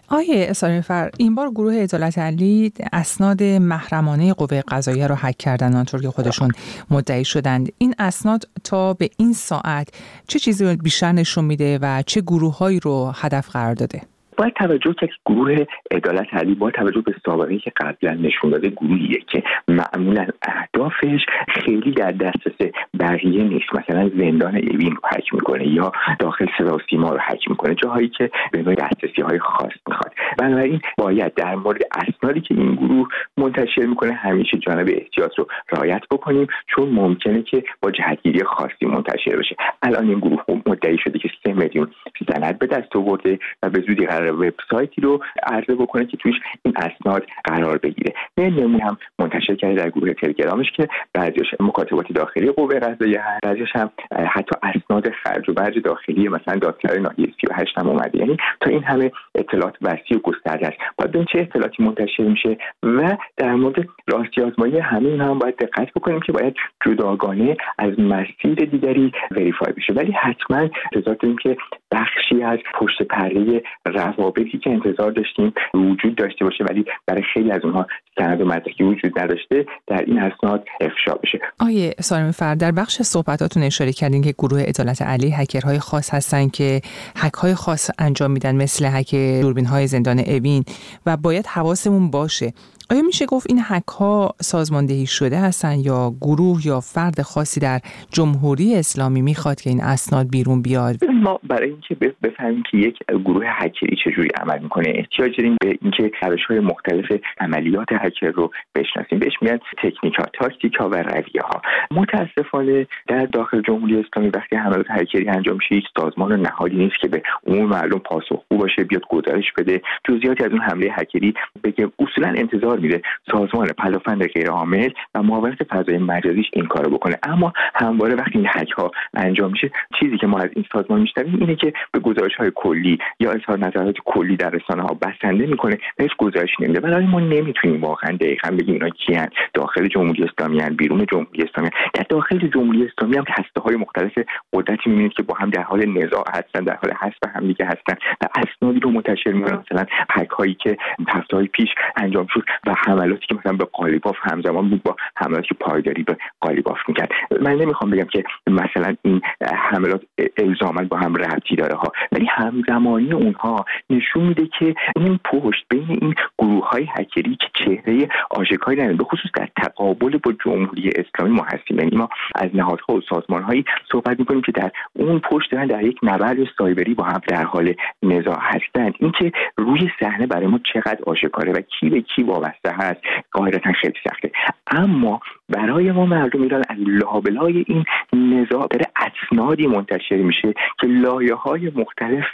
آیه 0.08 0.46
اسلامی 0.50 0.82
فر 0.82 1.10
این 1.18 1.36
بار 1.36 1.50
گروه 1.50 1.74
ادالت 1.76 2.18
علی 2.18 2.74
اسناد 2.94 3.44
محرمانه 3.44 4.34
قوه 4.34 4.62
قضاییه 4.68 5.08
رو 5.08 5.16
حک 5.16 5.38
کردن 5.38 5.76
آنطور 5.76 6.02
که 6.02 6.10
خودشون 6.10 6.52
مدعی 6.92 7.26
شدند. 7.26 7.72
این 7.78 7.96
اسناد 8.00 8.44
تا 8.64 8.94
به 8.94 9.10
این 9.18 9.34
ساعت 9.34 9.88
چه 10.28 10.40
چیزی 10.40 10.76
بیشتر 10.76 11.12
نشون 11.12 11.46
میده 11.46 11.80
و 11.82 12.04
چه 12.06 12.22
گروههایی 12.22 12.80
رو 12.80 13.12
هدف 13.16 13.50
قرار 13.50 13.74
داده؟ 13.74 14.02
باید 14.40 14.54
توجه 14.54 14.94
کرد 14.94 15.10
گروه 15.26 15.66
عدالت 15.92 16.34
علی 16.34 16.56
با 16.56 16.72
توجه 16.72 17.02
به 17.02 17.16
سابقه 17.26 17.58
که 17.58 17.72
قبلا 17.78 18.14
نشون 18.14 18.52
داده 18.52 18.70
گروهیه 18.70 19.20
که 19.20 19.44
معمولا 19.68 20.28
اهدافش 20.42 21.26
خیلی 21.48 21.92
در 21.92 22.12
دسترس 22.12 22.72
بقیه 23.00 23.44
نیست. 23.44 23.66
مثلا 23.76 24.10
زندان 24.10 24.56
اوین 24.56 24.92
رو 24.92 25.02
حک 25.16 25.34
می‌کنه 25.34 25.68
یا 25.68 25.92
داخل 26.20 26.46
صدا 26.58 26.76
و 26.76 26.80
سیما 26.90 27.10
رو 27.10 27.20
حک 27.28 27.50
می‌کنه 27.50 27.76
جاهایی 27.76 28.10
که 28.10 28.32
به 28.52 28.62
نوع 28.62 28.76
دسترسی 28.76 29.22
های 29.22 29.40
خاص 29.40 29.72
می‌خواد. 29.88 30.14
بنابراین 30.38 30.82
باید 30.98 31.34
در 31.34 31.56
مورد 31.56 31.82
اسنادی 31.96 32.42
که 32.42 32.56
این 32.56 32.76
گروه 32.76 33.08
منتشر 33.38 33.86
می‌کنه 33.86 34.14
همیشه 34.14 34.58
جانب 34.58 34.90
احتیاط 34.90 35.40
رو 35.40 35.48
رعایت 35.72 36.02
بکنیم 36.12 36.48
چون 36.68 36.90
ممکنه 36.90 37.42
که 37.42 37.64
با 37.82 37.92
جهتگیری 37.92 38.44
خاصی 38.44 38.86
منتشر 38.86 39.38
بشه. 39.38 39.56
الان 39.82 40.10
این 40.10 40.20
گروه 40.20 40.44
مدعی 40.66 40.98
شده 40.98 41.20
که 41.20 41.30
سه 41.44 41.54
میلیون 41.54 41.92
سند 42.34 42.60
به 42.60 42.68
دست 42.68 42.96
آورده 42.96 43.40
و 43.64 43.70
به 43.70 43.82
زودی 43.88 44.06
قرار 44.06 44.29
وبسایتی 44.32 45.02
رو 45.02 45.20
عرضه 45.44 45.76
بکنه 45.76 46.06
که 46.06 46.18
توش 46.18 46.34
این 46.64 46.74
اسناد 46.78 47.26
قرار 47.44 47.78
بگیره. 47.78 48.14
نمونه 48.38 48.84
هم 48.84 48.98
منتشر 49.20 49.56
کرده 49.56 49.76
در 49.76 49.90
گروه 49.90 50.14
تلگرامش 50.14 50.72
که 50.76 50.88
بعضیش 51.14 51.48
مکاتبات 51.60 52.14
داخلی 52.14 52.52
قوه 52.52 52.80
قضاییه 52.80 53.24
بعضیش 53.44 53.70
هم 53.76 53.90
حتی 54.12 54.56
اسناد 54.90 55.14
خرج 55.24 55.50
و 55.50 55.54
برج 55.54 55.80
داخلی 55.84 56.28
مثلا 56.28 56.56
دادسرای 56.56 57.02
ناحیه 57.02 57.34
38 57.42 57.78
هم 57.78 57.90
اومده. 57.90 58.18
یعنی 58.20 58.38
تا 58.62 58.70
این 58.70 58.84
همه 58.84 59.12
اطلاعات 59.36 59.76
وسیع 59.82 60.18
و 60.18 60.20
گسترده 60.20 60.68
است. 60.68 60.78
باید 60.98 61.12
ببین 61.12 61.26
چه 61.34 61.40
اطلاعاتی 61.40 61.84
منتشر 61.84 62.24
میشه 62.24 62.58
و 62.84 63.18
در 63.38 63.56
مورد 63.56 63.88
راستی 64.08 64.42
آزمایی 64.42 64.80
همه 64.80 65.10
این 65.10 65.22
هم 65.22 65.40
باید 65.40 65.58
دقت 65.58 65.94
بکنیم 65.96 66.20
که 66.20 66.32
باید 66.32 66.54
جداگانه 66.86 67.58
از 67.78 68.00
مسیر 68.00 68.56
دیگری 68.72 69.12
وریفای 69.32 69.74
بشه. 69.74 69.94
ولی 69.94 70.12
حتما 70.12 70.58
انتظار 70.58 71.16
داریم 71.16 71.38
که 71.38 71.58
بخشی 71.92 72.44
از 72.44 72.60
پشت 72.74 73.04
پرده 73.04 73.64
روابطی 73.86 74.58
که 74.64 74.70
انتظار 74.70 75.12
داشتیم 75.12 75.54
وجود 75.74 76.16
داشته 76.16 76.46
باشه 76.46 76.64
ولی 76.70 76.86
برای 77.08 77.24
خیلی 77.34 77.52
از 77.52 77.62
اونها 77.64 77.88
سند 78.18 78.42
و 78.42 78.46
مدرکی 78.46 78.84
وجود 78.84 79.20
نداشته 79.20 79.66
در 79.88 80.04
این 80.08 80.20
اسناد 80.20 80.66
افشا 80.82 81.14
بشه. 81.24 81.40
آیه 81.60 81.94
سالم 82.00 82.32
فر 82.32 82.56
در 82.56 82.72
بخش 82.72 83.02
صحبتاتون 83.02 83.64
اشاره 83.64 83.92
کردین 83.92 84.22
که 84.22 84.32
گروه 84.32 84.64
عدالت 84.80 85.02
علی 85.02 85.32
هکرهای 85.32 85.80
خاص 85.80 86.14
هستن 86.14 86.50
که 86.50 86.82
هک 87.16 87.34
های 87.34 87.56
خاص 87.56 87.90
انجام 88.00 88.32
میدن 88.32 88.56
مثل 88.56 88.86
هک 88.86 89.16
دوربین 89.16 89.66
های 89.66 89.88
زندان 89.88 90.20
اوین 90.20 90.66
و 91.06 91.18
باید 91.18 91.48
حواسمون 91.48 92.10
باشه. 92.10 92.54
آیا 92.92 93.02
میشه 93.02 93.26
گفت 93.26 93.46
این 93.50 93.60
حک 93.60 93.88
ها 93.88 94.36
سازماندهی 94.42 95.06
شده 95.06 95.38
هستن 95.40 95.80
یا 95.80 96.14
گروه 96.22 96.68
یا 96.68 96.80
فرد 96.80 97.22
خاصی 97.22 97.60
در 97.60 97.80
جمهوری 98.12 98.76
اسلامی 98.76 99.22
می‌خواد 99.22 99.62
که 99.62 99.70
این 99.70 99.82
اسناد 99.82 100.30
بیرون 100.30 100.62
بیاد؟ 100.62 100.96
ما 101.24 101.40
برای 101.44 101.70
اینکه 101.70 101.96
بفهمیم 102.24 102.64
که 102.72 102.78
یک 102.78 102.98
گروه 103.26 103.46
هکری 103.48 103.98
چجوری 104.06 104.30
عمل 104.42 104.60
می‌کنه 104.60 104.94
احتیاج 104.96 105.38
داریم 105.38 105.58
به 105.62 105.78
اینکه 105.82 106.12
روش 106.22 106.46
های 106.50 106.60
مختلف 106.60 107.06
عملیات 107.40 107.88
هکر 107.92 108.32
رو 108.32 108.52
بشناسیم. 108.76 109.20
بهش 109.20 109.34
میگن 109.42 109.60
تکنیک 109.84 110.16
ها 110.16 110.26
تاکتیک 110.34 110.76
ها 110.76 110.90
و 110.90 110.96
رویه 110.96 111.42
ها 111.44 111.62
متاسفانه 111.92 112.88
در 113.08 113.26
داخل 113.26 113.62
جمهوری 113.62 114.00
اسلامی 114.00 114.30
وقتی 114.30 114.56
حملات 114.56 114.86
هکری 114.90 115.30
انجام 115.30 115.56
میشه 115.56 115.76
یک 115.76 115.86
سازمان 115.98 116.32
و 116.32 116.38
نهادی 116.38 116.76
نیست 116.76 116.96
که 117.02 117.08
به 117.08 117.24
عموم 117.48 117.66
مردم 117.66 118.00
پاسخگو 118.00 118.58
باشه 118.58 118.84
بیاد 118.84 119.04
گزارش 119.10 119.46
بده. 119.58 119.82
جزئیاتی 120.10 120.44
از 120.44 120.52
اون 120.52 120.62
حمله 120.62 120.88
هکری 120.92 121.34
بگه. 121.64 121.92
اصولا 122.00 122.28
انتظار 122.28 122.79
میره 122.80 123.02
سازمان 123.32 123.68
پدافند 123.68 124.28
غیرعامل 124.28 124.90
و 125.16 125.24
معاونت 125.24 125.64
فضای 125.64 125.98
مجازیش 125.98 126.46
این 126.54 126.66
کارو 126.66 126.92
بکنه. 126.92 127.16
اما 127.24 127.54
همواره 127.76 128.16
وقتی 128.16 128.38
این 128.38 128.48
هک 128.50 128.72
ها 128.72 128.92
انجام 129.14 129.52
میشه 129.52 129.72
چیزی 130.00 130.18
که 130.18 130.28
ما 130.28 130.38
از 130.38 130.50
این 130.56 130.66
سازمان 130.74 131.02
میشنویم 131.02 131.38
اینه 131.40 131.56
که 131.56 131.74
به 131.92 132.00
گزارش 132.00 132.36
های 132.36 132.52
کلی 132.56 132.98
یا 133.20 133.32
اظهار 133.32 133.60
نظرات 133.60 133.96
کلی 134.06 134.36
در 134.36 134.50
رسانه 134.50 134.82
ها 134.82 134.98
بسنده 135.02 135.46
می‌کنه 135.46 135.78
بهش 135.98 136.12
گزارش 136.18 136.50
نمیده. 136.60 137.00
ما 137.00 137.20
نمی‌تونیم 137.20 137.82
واقعا 137.82 138.12
دقیقا 138.12 138.52
بگیم 138.52 138.74
اینا 138.74 138.90
کیان. 138.90 139.28
داخل 139.54 139.88
جمهوری 139.88 140.24
اسلامی 140.24 140.60
هن 140.60 140.76
بیرون 140.76 141.06
جمهوری 141.12 141.44
اسلامی 141.44 141.70
در 141.94 142.06
داخل 142.10 142.48
جمهوری 142.48 142.86
اسلامی 142.86 143.18
هم 143.18 143.24
هسته 143.30 143.62
های 143.62 143.76
مختلف 143.76 144.12
قدرتی 144.54 144.90
می‌بینید 144.90 145.14
که 145.14 145.24
با 145.24 145.36
هم 145.36 145.50
در 145.50 145.62
حال 145.62 145.86
نزاع 145.86 146.24
هستن 146.30 146.64
در 146.64 146.78
حال 146.84 146.94
حذف 147.02 147.36
هم 147.36 147.48
دیگه 147.48 147.66
هستن 147.66 147.96
و 148.22 148.26
اسنادی 148.36 148.80
رو 148.80 148.92
منتشر 148.92 149.32
می‌کنن. 149.32 149.64
مثلا 149.72 149.86
هک 150.10 150.30
هایی 150.30 150.54
که 150.54 150.78
هفته 151.08 151.38
های 151.38 151.48
پیش 151.48 151.70
انجام 151.98 152.28
شد 152.34 152.44
حملاتی 152.78 153.26
که 153.28 153.36
مثلا 153.36 153.54
به 153.54 153.66
قالیباف 153.66 154.16
همزمان 154.22 154.70
بود 154.70 154.84
با 154.84 154.96
حملاتی 155.16 155.48
که 155.48 155.56
پایداری 155.60 156.04
به 156.04 156.18
قالیباف 156.42 156.78
می‌کرد. 156.88 157.10
من 157.42 157.56
نمی‌خوام 157.56 157.92
بگم 157.92 158.06
که 158.06 158.24
مثلا 158.48 158.96
این 159.02 159.22
حملات 159.56 160.02
الزاما 160.38 160.84
با 160.84 160.98
هم 160.98 161.16
ربطی 161.16 161.56
داره 161.56 161.76
ها 161.76 161.92
ولی 162.12 162.26
همزمانی 162.26 163.14
اونها 163.14 163.66
نشون 163.90 164.24
میده 164.24 164.48
که 164.60 164.76
این 164.96 165.20
پشت 165.24 165.66
بین 165.70 165.98
این 166.02 166.16
گروه 166.60 166.70
های 166.70 166.88
هکری 166.98 167.38
که 167.40 167.48
چهره 167.54 168.10
آشکاری 168.32 168.78
ندارن 168.78 168.98
به 168.98 169.04
خصوص 169.04 169.32
در 169.36 169.48
تقابل 169.64 170.18
با 170.18 170.34
جمهوری 170.46 170.90
اسلامی 170.90 171.36
ما 171.36 171.44
هستیم. 171.44 171.80
یعنی 171.80 171.98
ما 171.98 172.10
از 172.36 172.50
نهادها 172.54 172.94
و 172.94 173.02
سازمان 173.10 173.44
هایی 173.44 173.66
صحبت 173.92 174.20
می‌کنیم 174.20 174.42
که 174.42 174.52
در 174.52 174.72
اون 174.94 175.20
پشت 175.20 175.52
دارن 175.52 175.68
در 175.68 175.84
یک 175.84 176.00
نبرد 176.04 176.38
سایبری 176.58 176.94
با 176.94 177.04
هم 177.04 177.22
در 177.28 177.44
حال 177.44 177.74
نزاع 178.04 178.40
هستند. 178.42 178.94
اینکه 179.00 179.32
روی 179.58 179.92
صحنه 180.00 180.28
برای 180.28 180.48
ما 180.48 180.60
چقدر 180.74 181.00
آشکاره 181.08 181.52
و 181.52 181.62
کی 181.62 181.90
به 181.90 182.02
کی 182.02 182.24
وابسته 182.24 182.72
هست 182.72 183.02
قاعدتا 183.32 183.72
خیلی 183.72 183.94
سخته. 184.10 184.32
اما 184.72 185.20
برای 185.50 185.92
ما 185.92 186.06
مردم 186.06 186.42
ایران 186.42 186.64
از 186.70 186.78
لابلای 186.80 187.66
این 187.68 187.86
نزاع 188.14 188.68
داره 188.68 188.86
اسنادی 188.96 189.68
منتشر 189.68 190.16
میشه 190.16 190.54
که 190.80 190.88
لایه 190.88 191.34
های 191.34 191.72
مختلف 191.76 192.26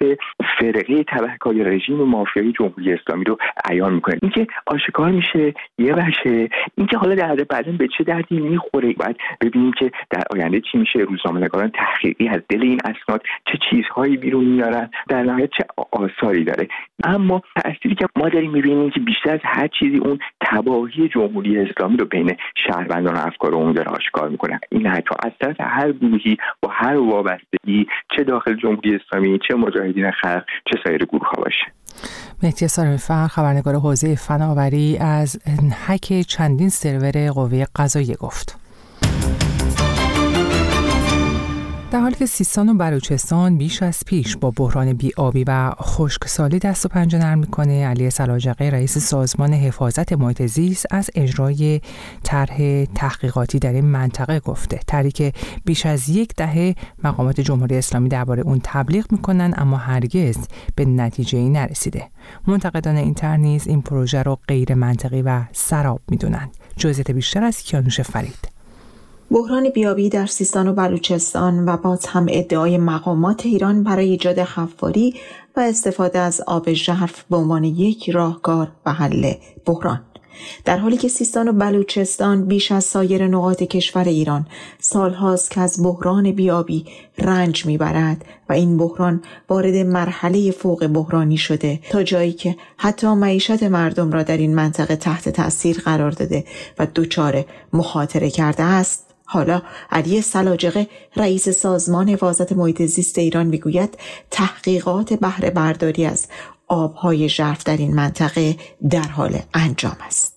فرقه 0.60 1.04
تبهکاری 1.04 1.64
رژیم 1.64 1.98
مافیایی 1.98 2.54
جمهوری 2.60 2.94
اسلامی 2.94 3.24
رو 3.24 3.38
عیان 3.66 3.94
می‌کنه. 3.94 4.15
اینکه 4.22 4.48
آشکار 4.66 5.12
میشه 5.12 5.54
یه 5.78 5.94
بشه 5.94 6.50
اینکه 6.76 6.98
حالا 6.98 7.16
در 7.16 7.36
بعدا 7.36 7.72
به 7.72 7.88
چه 7.98 8.04
دردی 8.04 8.40
می‌خوره؟ 8.40 8.94
باید 8.94 9.18
ببینیم 9.42 9.72
که 9.72 9.92
در 10.10 10.24
آینده 10.32 10.62
چی 10.72 10.78
میشه. 10.78 11.00
روزنامه‌نگاران 11.00 11.70
تحقیقی 11.70 12.28
از 12.28 12.42
دل 12.50 12.62
این 12.62 12.80
اسناد 12.86 13.24
چه 13.52 13.58
چیزهایی 13.70 14.18
بیرون 14.18 14.44
میارن 14.44 14.90
در 15.08 15.24
نهایت 15.24 15.50
چه 15.58 15.66
آثاری 15.92 16.44
داره؟ 16.44 16.68
اما 17.04 17.42
تأثیری 17.56 17.96
که 17.96 18.06
ما 18.16 18.30
داریم 18.30 18.52
می‌بینیم 18.52 18.90
که 18.90 19.00
بیشتر 19.00 19.34
از 19.34 19.40
هر 19.44 19.68
چیزی 19.68 19.98
اون 19.98 20.20
تباهی 20.42 21.10
جمهوری 21.10 21.58
اسلامی 21.58 21.98
رو 21.98 22.06
بین 22.06 22.36
شهروندان 22.68 23.16
و 23.16 23.20
افکار 23.20 23.54
عمومی 23.54 23.74
داره 23.74 23.92
آشکار 23.92 24.30
می‌کنه. 24.30 24.60
این 24.72 24.88
حتی 24.88 25.16
از 25.24 25.32
طرف 25.42 25.56
هر 25.60 25.92
گروهی 25.92 26.38
با 26.62 26.70
هر 26.72 26.98
وابستگی 26.98 27.88
چه 28.16 28.24
داخل 28.24 28.54
جمهوری 28.54 28.96
اسلامی 28.96 29.40
چه 29.48 29.56
مجاهدین 29.56 30.12
خلق 30.12 30.46
چه 30.66 30.80
سایر 30.84 31.06
گروه 31.06 31.28
ها 31.28 31.42
باشه. 31.42 31.66
مهدی 32.44 32.68
سالمی 32.68 32.98
فر 32.98 33.28
خبرنگار 33.28 33.76
حوزه 33.76 34.16
فناوری 34.16 34.98
از 34.98 35.38
حک 35.88 36.22
چندین 36.22 36.70
سرور 36.70 37.32
قوه 37.32 37.66
قضاییه 37.76 38.16
گفت. 38.16 38.65
حالی 42.02 42.16
که 42.16 42.26
سیستان 42.26 42.70
و 42.70 42.74
بلوچستان 42.74 43.58
بیش 43.58 43.84
از 43.84 44.04
پیش 44.06 44.38
با 44.38 44.52
بحران 44.52 44.94
بیابی 44.94 45.44
و 45.44 45.72
خشکسالی 45.82 46.60
دست 46.60 46.86
و 46.86 46.90
پنجه 46.90 47.18
نرم 47.18 47.40
می‌کنه 47.40 47.88
علی 47.88 48.10
سلاجقه 48.10 48.66
رئیس 48.66 48.98
سازمان 48.98 49.54
حفاظت 49.54 50.14
محیط 50.14 50.46
زیست 50.46 50.86
از 50.92 51.10
اجرای 51.16 51.82
طرح 52.24 52.86
تحقیقاتی 52.86 53.60
در 53.60 53.74
این 53.74 53.86
منطقه 53.86 54.40
گفته. 54.40 54.80
طرحی 54.88 55.12
که 55.12 55.34
بیش 55.66 55.86
از 55.86 56.10
یک 56.10 56.36
دهه 56.38 56.76
مقامات 57.04 57.42
جمهوری 57.42 57.78
اسلامی 57.78 58.10
درباره 58.10 58.44
اون 58.44 58.60
تبلیغ 58.64 59.12
می‌کنن 59.12 59.54
اما 59.58 59.78
هرگز 59.78 60.38
به 60.76 60.86
نتیجه 60.86 61.38
ای 61.38 61.50
نرسیده. 61.50 62.08
منتقدان 62.48 62.96
این 62.96 63.14
طرح 63.14 63.38
نیز 63.38 63.68
این 63.68 63.82
پروژه 63.82 64.24
رو 64.24 64.40
غیر 64.48 64.74
منطقی 64.74 65.22
و 65.22 65.42
سراب 65.52 66.02
می‌دونند. 66.10 66.50
جزئیات 66.78 67.12
بیشتر 67.12 67.44
از 67.44 67.58
کیانوش 67.58 68.02
فرید. 68.02 68.55
بحران 69.32 69.70
بیابی 69.70 70.10
در 70.10 70.26
سیستان 70.26 70.68
و 70.68 70.74
بلوچستان 70.74 71.70
و 71.70 71.78
باز 71.78 72.06
هم 72.06 72.26
ادعای 72.30 72.78
مقامات 72.78 73.46
ایران 73.46 73.84
برای 73.84 74.10
ایجاد 74.10 74.40
حفاری 74.40 75.16
و 75.56 75.60
استفاده 75.60 76.20
از 76.20 76.42
آب 76.48 76.74
ژرف 76.74 77.24
به 77.30 77.38
عنوان 77.38 77.64
یک 77.64 78.10
راهکار 78.10 78.68
و 78.86 78.94
حل 78.94 79.34
بحران. 79.66 80.02
در 80.66 80.78
حالی 80.78 80.98
که 80.98 81.08
سیستان 81.08 81.48
و 81.48 81.54
بلوچستان 81.54 82.46
بیش 82.46 82.72
از 82.72 82.84
سایر 82.84 83.28
نقاط 83.28 83.64
کشور 83.64 84.04
ایران 84.04 84.48
سالهاست 84.80 85.52
که 85.52 85.62
از 85.62 85.84
بحران 85.84 86.32
بیابی 86.32 86.86
رنج 87.18 87.66
می‌برد 87.66 88.26
و 88.50 88.54
این 88.54 88.78
بحران 88.78 89.24
وارد 89.50 89.76
مرحله 89.76 90.52
فوق 90.52 90.88
بحرانی 90.88 91.38
شده 91.38 91.80
تا 91.90 92.04
جایی 92.04 92.34
که 92.34 92.56
حتی 92.78 93.08
معیشت 93.08 93.64
مردم 93.64 94.12
را 94.12 94.24
در 94.24 94.38
این 94.38 94.56
منطقه 94.56 94.96
تحت 94.96 95.30
تاثیر 95.30 95.82
قرار 95.86 96.12
داده 96.12 96.44
و 96.80 96.88
دچار 96.96 97.46
مخاطره 97.74 98.30
کرده 98.30 98.64
است. 98.64 99.05
حالا 99.26 99.62
علی 99.92 100.22
سلاجقه 100.22 100.88
رئیس 101.16 101.50
سازمان 101.50 102.10
حفاظت 102.10 102.54
محیط 102.54 102.82
زیست 102.82 103.18
ایران 103.18 103.48
می‌گوید 103.48 103.98
تحقیقات 104.32 105.14
بهره 105.14 105.50
برداری 105.50 106.06
از 106.06 106.28
آبهای 106.68 107.30
ژرف 107.30 107.64
در 107.64 107.78
این 107.78 107.96
منطقه 107.96 108.58
در 108.90 109.08
حال 109.08 109.40
انجام 109.54 109.98
است. 110.08 110.35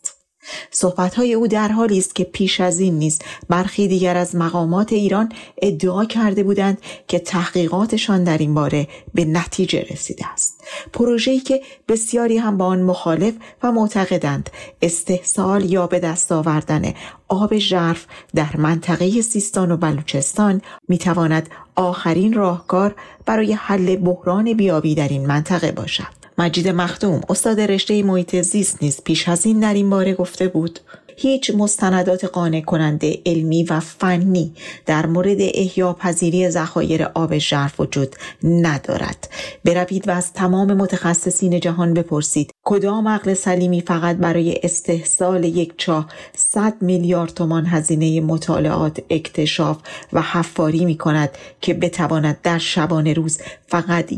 صحبتهای 0.71 1.35
او 1.35 1.47
در 1.47 1.69
حالی 1.69 1.99
است 1.99 2.15
که 2.15 2.25
پیش 2.25 2.61
از 2.61 2.81
این 2.81 2.99
نیز 2.99 3.19
برخی 3.49 3.89
دیگر 3.89 4.17
از 4.17 4.37
مقامات 4.37 4.93
ایران 4.93 5.33
ادعا 5.63 6.05
کرده 6.05 6.43
بودند 6.43 6.79
که 7.09 7.19
تحقیقاتشان 7.19 8.25
در 8.25 8.39
این 8.39 8.55
باره 8.55 8.89
به 9.15 9.25
نتیجه 9.25 9.87
رسیده 9.91 10.33
است. 10.33 10.65
پروژه‌ای 10.93 11.41
که 11.41 11.61
بسیاری 11.89 12.39
هم 12.39 12.59
با 12.59 12.67
آن 12.67 12.83
مخالف 12.83 13.35
و 13.63 13.73
معتقدند. 13.73 14.51
استحصال 14.83 15.73
یا 15.73 15.87
به 15.87 15.99
دست 16.01 16.33
آوردن 16.33 16.95
آب 17.29 17.59
ژرف 17.59 18.07
در 18.35 18.57
منطقه 18.57 19.23
سیستان 19.23 19.73
و 19.73 19.77
بلوچستان 19.77 20.63
می‌تواند 20.89 21.51
آخرین 21.77 22.33
راهکار 22.33 22.95
برای 23.27 23.53
حل 23.53 23.97
بحران 23.97 24.53
بیابی 24.53 24.95
در 24.95 25.09
این 25.09 25.27
منطقه 25.27 25.73
باشد. 25.73 26.18
مجید 26.39 26.69
مخدوم 26.69 27.21
استاد 27.29 27.61
رشته 27.61 28.03
محیط 28.03 28.37
زیست 28.37 28.83
نیز 28.83 29.01
پیش 29.05 29.29
از 29.29 29.47
این 29.47 29.61
در 29.61 29.75
این 29.75 29.91
باره 29.91 30.15
گفته 30.15 30.49
بود 30.49 30.81
هیچ 31.21 31.51
مستندات 31.51 32.25
قانع 32.25 32.61
کننده 32.61 33.19
علمی 33.27 33.65
و 33.65 33.81
فنی 33.81 34.55
در 34.87 35.07
مورد 35.07 35.37
احیا 35.41 35.93
پذیری 35.93 36.51
ذخایر 36.51 37.05
آب 37.05 37.39
ژرف 37.39 37.81
وجود 37.81 38.17
ندارد. 38.43 39.29
بروید 39.65 40.09
و 40.09 40.11
از 40.11 40.33
تمام 40.33 40.73
متخصصین 40.73 41.61
جهان 41.61 41.95
بپرسید 41.95 42.51
کدام 42.71 43.09
عقل 43.09 43.35
سلیمی 43.35 43.81
فقط 43.81 44.17
برای 44.17 44.61
استحصال 44.63 45.45
یک 45.45 45.75
چاه 45.77 46.07
100 46.37 46.75
میلیارد 46.81 47.35
تومان 47.35 47.67
هزینه 47.67 48.21
مطالعات 48.21 49.03
اکتشاف 49.11 49.79
و 50.13 50.23
حفاری 50.23 50.85
می 50.85 50.97
کند 50.97 51.31
که 51.61 51.75
بتواند 51.75 52.39
در 52.43 52.59
شبانه 52.59 53.13
روز 53.13 53.39
فقط 53.67 54.13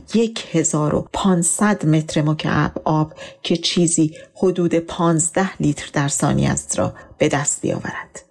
1500 0.53 1.87
متر 1.87 2.23
مکعب 2.23 2.73
آب 2.85 3.15
که 3.43 3.57
چیزی 3.57 4.15
حدود 4.35 4.75
15 4.75 5.63
لیتر 5.63 5.91
در 5.93 6.09
ثانیه 6.09 6.51
است 6.51 6.79
را 6.79 6.95
به 7.19 7.29
دست 7.29 7.63
بیاورد. 7.63 8.30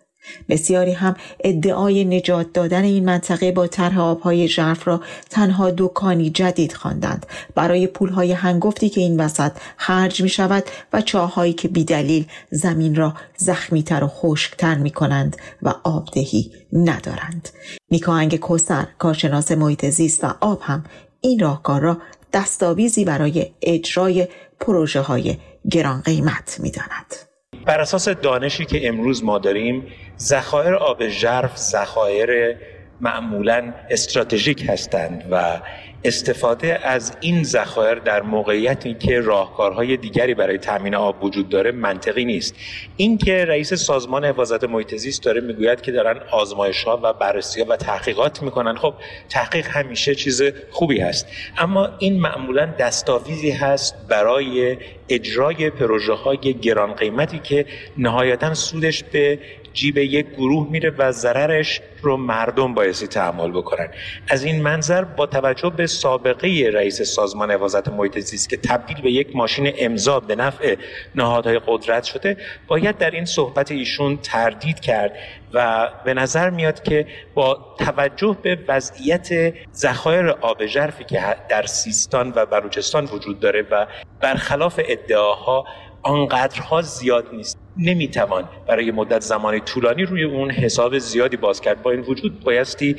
بسیاری 0.49 0.93
هم 0.93 1.15
ادعای 1.43 2.05
نجات 2.05 2.53
دادن 2.53 2.83
این 2.83 3.05
منطقه 3.05 3.51
با 3.51 3.67
طرح 3.67 3.99
آبهای 3.99 4.47
ژرف 4.47 4.87
را 4.87 5.01
تنها 5.29 5.71
دکانی 5.71 6.29
جدید 6.29 6.73
خواندند 6.73 7.25
برای 7.55 7.87
پولهای 7.87 8.31
هنگفتی 8.31 8.89
که 8.89 9.01
این 9.01 9.19
وسط 9.19 9.51
خرج 9.77 10.21
می 10.21 10.29
شود 10.29 10.63
و 10.93 11.01
چاههایی 11.01 11.53
که 11.53 11.67
بیدلیل 11.67 12.25
زمین 12.51 12.95
را 12.95 13.13
زخمیتر 13.37 14.03
و 14.03 14.07
خشکتر 14.07 14.75
می 14.75 14.91
کنند 14.91 15.37
و 15.61 15.73
آبدهی 15.83 16.51
ندارند 16.73 17.49
نیکاهنگ 17.91 18.35
کوسر 18.35 18.87
کارشناس 18.97 19.51
محیط 19.51 19.85
زیست 19.85 20.23
و 20.23 20.27
آب 20.41 20.59
هم 20.61 20.83
این 21.21 21.39
راهکار 21.39 21.81
را 21.81 21.97
دستاویزی 22.33 23.05
برای 23.05 23.51
اجرای 23.61 24.27
پروژه 24.59 25.01
های 25.01 25.37
گران 25.71 26.01
قیمت 26.01 26.57
می 26.59 26.71
داند. 26.71 27.28
بر 27.69 27.81
اساس 27.81 28.09
دانشی 28.09 28.65
که 28.65 28.87
امروز 28.87 29.23
ما 29.23 29.37
داریم 29.37 29.87
ذخایر 30.19 30.75
آب 30.75 31.07
ژرف 31.07 31.57
ذخایر 31.57 32.57
معمولا 33.01 33.73
استراتژیک 33.89 34.69
هستند 34.69 35.23
و 35.31 35.59
استفاده 36.03 36.87
از 36.87 37.17
این 37.21 37.43
ذخایر 37.43 37.95
در 37.95 38.21
موقعیتی 38.21 38.93
که 38.93 39.19
راهکارهای 39.19 39.97
دیگری 39.97 40.33
برای 40.33 40.57
تامین 40.57 40.95
آب 40.95 41.23
وجود 41.23 41.49
داره 41.49 41.71
منطقی 41.71 42.25
نیست. 42.25 42.55
اینکه 42.97 43.45
رئیس 43.45 43.73
سازمان 43.73 44.25
حفاظت 44.25 44.63
محیط 44.63 44.95
زیست 44.95 45.23
داره 45.23 45.41
می‌گوید 45.41 45.81
که 45.81 45.91
دارن 45.91 46.19
آزمایش 46.31 46.83
ها 46.83 46.99
و 47.03 47.13
بررسی 47.13 47.61
ها 47.61 47.67
و 47.69 47.75
تحقیقات 47.77 48.43
می‌کنن 48.43 48.75
خب 48.75 48.93
تحقیق 49.29 49.67
همیشه 49.67 50.15
چیز 50.15 50.41
خوبی 50.71 50.99
هست. 50.99 51.27
اما 51.57 51.89
این 51.99 52.21
معمولا 52.21 52.65
دستاویزی 52.79 53.51
هست 53.51 53.95
برای 54.07 54.77
اجرای 55.09 55.69
پروژه 55.69 56.13
های 56.13 56.37
گران 56.37 56.93
قیمتی 56.93 57.39
که 57.39 57.65
نهایتا 57.97 58.53
سودش 58.53 59.03
به 59.03 59.39
جیب 59.79 59.97
یک 59.97 60.27
گروه 60.29 60.67
میره 60.71 60.89
و 60.97 61.11
ضررش 61.11 61.81
رو 62.01 62.17
مردم 62.17 62.73
بایستی 62.73 63.07
تحمل 63.07 63.51
بکنن. 63.51 63.87
از 64.29 64.43
این 64.43 64.61
منظر 64.61 65.03
با 65.03 65.25
توجه 65.25 65.69
به 65.69 65.87
سابقه 65.87 66.71
رئیس 66.73 67.01
سازمان 67.01 67.51
حفاظت 67.51 67.87
محیط 67.87 68.19
زیست 68.19 68.49
که 68.49 68.57
تبدیل 68.57 69.01
به 69.01 69.11
یک 69.11 69.35
ماشین 69.35 69.73
امضا 69.77 70.19
به 70.19 70.35
نفع 70.35 70.75
نهادهای 71.15 71.61
قدرت 71.67 72.03
شده 72.03 72.37
باید 72.67 72.97
در 72.97 73.11
این 73.11 73.25
صحبت 73.25 73.71
ایشون 73.71 74.17
تردید 74.17 74.79
کرد 74.79 75.13
و 75.53 75.89
به 76.05 76.13
نظر 76.13 76.49
میاد 76.49 76.83
که 76.83 77.07
با 77.33 77.75
توجه 77.79 78.37
به 78.41 78.59
وضعیت 78.67 79.53
ذخایر 79.73 80.29
آب 80.29 80.65
ژرفی 80.65 81.03
که 81.03 81.35
در 81.49 81.65
سیستان 81.65 82.33
و 82.35 82.45
بلوچستان 82.45 83.05
وجود 83.05 83.39
داره 83.39 83.65
و 83.71 83.87
برخلاف 84.21 84.79
ادعاها 84.87 85.65
آنقدرها 86.03 86.81
زیاد 86.81 87.25
نیست. 87.33 87.68
نمی‌توان 87.79 88.43
برای 88.67 88.91
مدت 88.91 89.21
زمانی 89.21 89.59
طولانی 89.59 90.03
روی 90.03 90.23
اون 90.23 90.51
حساب 90.51 90.97
زیادی 90.97 91.37
باز 91.37 91.61
کرد. 91.61 91.81
با 91.81 91.91
این 91.91 92.01
وجود 92.01 92.43
بایستی 92.43 92.95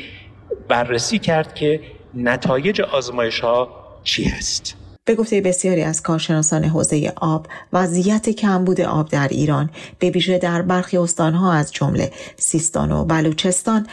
بررسی 0.68 1.18
کرد 1.18 1.54
که 1.54 1.80
نتایج 2.14 2.80
آزمایش 2.80 3.40
ها 3.40 3.68
چی 4.04 4.24
هست. 4.24 4.76
به 5.04 5.14
گفته 5.14 5.40
بسیاری 5.40 5.82
از 5.82 6.02
کارشناسان 6.02 6.64
حوزه 6.64 7.12
آب 7.16 7.46
وضعیت 7.72 8.30
کمبود 8.30 8.80
آب 8.80 9.08
در 9.08 9.28
ایران. 9.28 9.70
به 9.98 10.10
ویژه 10.10 10.38
در 10.38 10.62
برخی 10.62 10.96
استانها 10.96 11.52
از 11.52 11.72
جمله 11.72 12.10
سیستان 12.36 12.92
و 12.92 13.04
بلوچستان. 13.04 13.86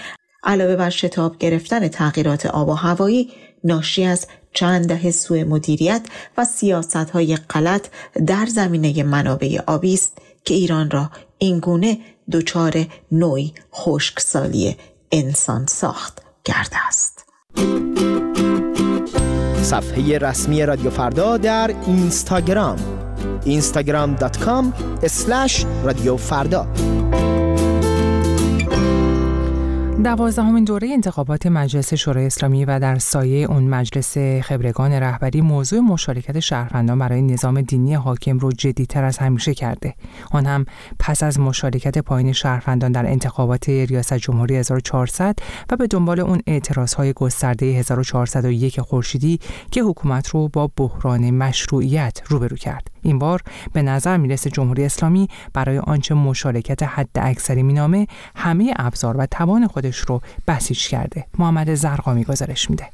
علاوه 0.44 0.76
بر 0.76 0.90
شتاب 0.90 1.38
گرفتن 1.38 1.88
تغییرات 1.88 2.46
آب 2.46 2.70
و 2.70 2.74
هوایی 2.74 3.32
ناشی 3.64 4.04
از 4.04 4.28
چند 4.54 4.88
دهه 4.88 5.12
سوء 5.12 5.44
مدیریت 5.44 6.02
و 6.38 6.46
سیاست 6.46 6.96
های 6.96 7.36
غلط 7.36 7.88
در 8.28 8.46
زمینه 8.46 9.04
منابع 9.04 9.60
آبی 9.68 9.94
است. 9.94 10.18
که 10.48 10.54
ایران 10.54 10.92
را 10.92 11.10
اینگونه 11.38 11.98
دچار 12.32 12.86
نوعی 13.12 13.54
خشکسالی 13.74 14.78
انسان 15.12 15.66
ساخت 15.66 16.22
کرده 16.46 16.88
است. 16.88 17.26
صفحه 19.62 20.18
رسمی 20.18 20.66
رادیو 20.66 20.90
فردا 20.90 21.38
در 21.38 21.76
اینستاگرام 21.88 22.78
instagram.com 23.46 24.66
رادیو 25.84 26.18
فردا 26.18 26.68
دوازدهمین 30.04 30.64
دوره 30.64 30.90
انتخابات 30.90 31.48
مجلس 31.48 31.94
شورای 31.94 32.26
اسلامی 32.26 32.66
و 32.66 32.80
در 32.80 32.98
سایه 32.98 33.48
اون 33.48 33.64
مجلس 33.64 34.18
خبرگان 34.18 34.92
رهبری 34.92 35.42
موضوع 35.42 35.80
مشارکت 35.80 36.40
شهروندان 36.40 37.00
برای 37.00 37.22
نظام 37.22 37.62
دینی 37.62 37.94
حاکم 37.94 38.40
رو 38.40 38.52
جدیتر 38.52 39.04
از 39.04 39.18
همیشه 39.18 39.54
کرده. 39.54 39.96
آن 40.32 40.46
هم 40.46 40.66
پس 41.00 41.24
از 41.24 41.40
مشارکت 41.40 41.98
پایین 41.98 42.34
شهروندان 42.34 42.92
در 42.92 43.06
انتخابات 43.06 43.70
ریاست 43.70 44.14
جمهوری 44.14 44.56
1400 44.56 45.36
و 45.70 45.76
به 45.76 45.88
دنبال 45.88 46.20
اون 46.20 46.42
های 46.98 47.14
گسترده 47.14 47.66
1401 47.66 48.82
خورشیدی 48.82 49.40
که 49.72 49.82
حکومت 49.82 50.30
رو 50.30 50.48
با 50.48 50.72
بحران 50.78 51.32
مشروعیت 51.32 52.22
روبرو 52.28 52.58
کرد. 52.58 52.97
این 53.02 53.20
بار 53.20 53.42
به 53.74 53.82
نظر 53.82 54.18
می‌رسه 54.18 54.50
جمهوری 54.50 54.86
اسلامی 54.86 55.28
برای 55.54 55.78
آنچه 55.78 56.16
مشارکت 56.16 56.84
حد 56.84 57.10
اکثری 57.16 57.64
مینامه 57.64 58.08
همه 58.36 58.74
ابزار 58.76 59.18
و 59.18 59.26
توان 59.26 59.68
خودش 59.68 59.98
رو 59.98 60.22
بسیج 60.48 60.88
کرده. 60.88 61.26
محمد 61.40 61.76
زرقامی 61.76 62.24
گزارش 62.24 62.70
میده. 62.70 62.90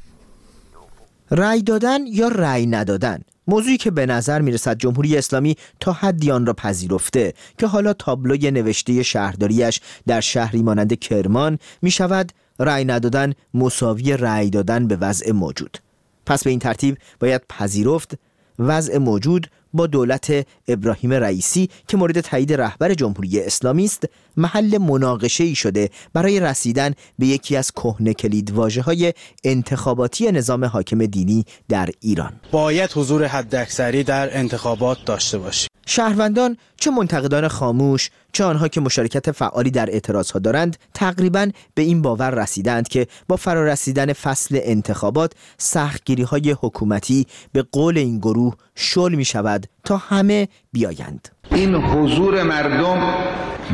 رأی 1.30 1.62
دادن 1.62 2.06
یا 2.06 2.28
رأی 2.28 2.66
ندادن؟ 2.66 3.18
موضوعی 3.46 3.76
که 3.76 3.90
به 3.90 4.06
نظر 4.06 4.40
می‌رسد 4.40 4.78
جمهوری 4.78 5.16
اسلامی 5.16 5.56
تا 5.80 5.92
حدی 5.92 6.30
آن 6.30 6.46
را 6.46 6.52
پذیرفته 6.52 7.34
که 7.58 7.66
حالا 7.66 7.92
تابلوی 7.92 8.50
نوشته 8.50 9.02
شهرداریش 9.02 9.80
در 10.06 10.20
شهری 10.20 10.62
مانند 10.62 10.98
کرمان 10.98 11.58
می 11.82 11.90
شود 11.90 12.32
رأی 12.58 12.84
ندادن 12.84 13.32
مساوی 13.54 14.16
رأی 14.16 14.50
دادن 14.50 14.88
به 14.88 14.96
وضع 14.96 15.32
موجود. 15.32 15.78
پس 16.26 16.44
به 16.44 16.50
این 16.50 16.58
ترتیب 16.58 16.98
باید 17.20 17.42
پذیرفت 17.48 18.18
وضع 18.58 18.98
موجود 18.98 19.50
با 19.74 19.86
دولت 19.86 20.46
ابراهیم 20.68 21.12
رئیسی 21.12 21.68
که 21.88 21.96
مورد 21.96 22.20
تایید 22.20 22.52
رهبر 22.52 22.94
جمهوری 22.94 23.40
اسلامی 23.40 23.84
است 23.84 24.04
محل 24.36 24.78
مناقشه 24.78 25.44
ای 25.44 25.54
شده 25.54 25.90
برای 26.12 26.40
رسیدن 26.40 26.94
به 27.18 27.26
یکی 27.26 27.56
از 27.56 27.72
کهنه 27.72 28.14
کلید 28.14 28.52
های 28.84 29.12
انتخاباتی 29.44 30.32
نظام 30.32 30.64
حاکم 30.64 31.06
دینی 31.06 31.44
در 31.68 31.90
ایران. 32.00 32.32
باید 32.50 32.90
حضور 32.94 33.24
حداکثری 33.26 34.04
در 34.04 34.38
انتخابات 34.38 34.98
داشته 35.06 35.38
باشیم. 35.38 35.73
شهروندان 35.86 36.56
چه 36.76 36.90
منتقدان 36.90 37.48
خاموش 37.48 38.10
چه 38.32 38.44
آنها 38.44 38.68
که 38.68 38.80
مشارکت 38.80 39.30
فعالی 39.30 39.70
در 39.70 39.90
اعتراضها 39.90 40.38
دارند 40.38 40.76
تقریبا 40.94 41.50
به 41.74 41.82
این 41.82 42.02
باور 42.02 42.30
رسیدند 42.30 42.88
که 42.88 43.06
با 43.28 43.36
فرارسیدن 43.36 44.12
فصل 44.12 44.58
انتخابات 44.62 45.32
سختگیری 45.58 46.22
های 46.22 46.56
حکومتی 46.60 47.26
به 47.52 47.64
قول 47.72 47.98
این 47.98 48.18
گروه 48.18 48.54
شل 48.74 49.14
می 49.14 49.24
شود 49.24 49.66
تا 49.84 49.96
همه 49.96 50.48
بیایند. 50.72 51.28
این 51.50 51.74
حضور 51.74 52.42
مردم 52.42 53.14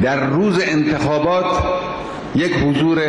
در 0.02 0.30
روز 0.30 0.58
انتخابات 0.62 1.64
یک 2.34 2.52
حضور 2.52 3.00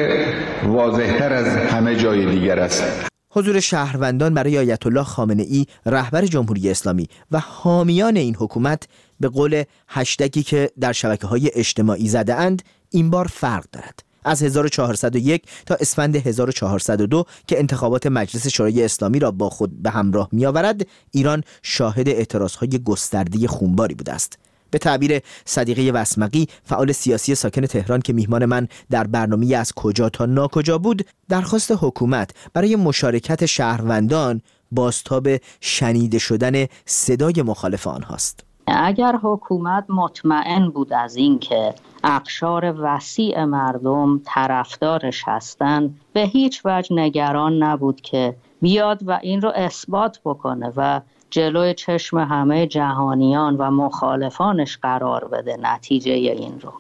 واضحتر 0.64 1.34
از 1.34 1.48
همه 1.48 1.96
جای 1.96 2.26
دیگر 2.26 2.60
است. 2.60 3.11
حضور 3.34 3.60
شهروندان 3.60 4.34
برای 4.34 4.58
آیت 4.58 4.86
الله 4.86 5.04
خامنه 5.04 5.44
ای 5.44 5.66
رهبر 5.86 6.26
جمهوری 6.26 6.70
اسلامی 6.70 7.08
و 7.32 7.40
حامیان 7.40 8.18
این 8.18 8.36
حکومت 8.36 8.88
به 9.20 9.30
قول 9.30 9.64
هشتگی 9.88 10.44
که 10.44 10.72
در 10.80 10.92
شبکه 10.92 11.28
های 11.28 11.52
اجتماعی 11.54 12.10
زده 12.10 12.36
اند 12.36 12.62
این 12.90 13.10
بار 13.10 13.28
فرق 13.28 13.66
دارد. 13.72 14.04
از 14.24 14.44
1401 14.44 15.44
تا 15.66 15.76
اسفند 15.76 16.16
1402 16.16 17.26
که 17.48 17.60
انتخابات 17.60 18.08
مجلس 18.08 18.48
شورای 18.48 18.86
اسلامی 18.86 19.20
را 19.20 19.32
با 19.32 19.50
خود 19.50 19.82
به 19.84 19.90
همراه 19.90 20.30
می 20.32 20.46
آورد 20.46 20.88
ایران 21.12 21.44
شاهد 21.62 22.10
اعتراض 22.10 22.56
های 22.56 22.84
گسترده 22.84 23.48
خونباری 23.48 23.96
بوده 23.96 24.14
است. 24.14 24.38
به 24.72 24.78
تعبیر 24.78 25.20
صدیقه 25.46 26.00
وسمقی 26.00 26.48
فعال 26.64 26.92
سیاسی 26.92 27.36
ساکن 27.36 27.62
تهران 27.62 28.02
که 28.02 28.14
میهمان 28.14 28.46
من 28.46 28.68
در 28.90 29.08
برنامه 29.08 29.56
از 29.56 29.74
کجا 29.74 30.10
تا 30.10 30.26
ناکجا 30.26 30.78
بود 30.78 31.06
درخواست 31.30 31.72
حکومت 31.72 32.32
برای 32.54 32.76
مشارکت 32.76 33.46
شهروندان 33.46 34.42
باستاب 34.72 35.28
شنیده 35.62 36.20
شدن 36.20 36.66
صدای 36.86 37.42
مخالف 37.42 37.88
آنهاست 37.88 38.44
اگر 38.68 39.16
حکومت 39.24 39.86
مطمئن 39.90 40.70
بود 40.70 40.94
از 40.94 41.16
اینکه 41.16 41.74
اقشار 42.04 42.76
وسیع 42.80 43.44
مردم 43.44 44.22
طرفدارش 44.26 45.24
هستند 45.28 46.00
به 46.14 46.22
هیچ 46.22 46.62
وجه 46.66 46.96
نگران 46.96 47.64
نبود 47.64 48.02
که 48.02 48.36
بیاد 48.62 49.00
و 49.08 49.20
این 49.22 49.42
رو 49.42 49.52
اثبات 49.56 50.20
بکنه 50.26 50.74
و 50.76 51.02
جلوی 51.32 51.74
چشم 51.74 52.18
همه 52.18 52.68
جهانیان 52.68 53.58
و 53.58 53.72
مخالفانش 53.72 54.78
قرار 54.78 55.28
بده 55.28 55.58
نتیجه 55.62 56.12
این 56.12 56.60
رو. 56.62 56.74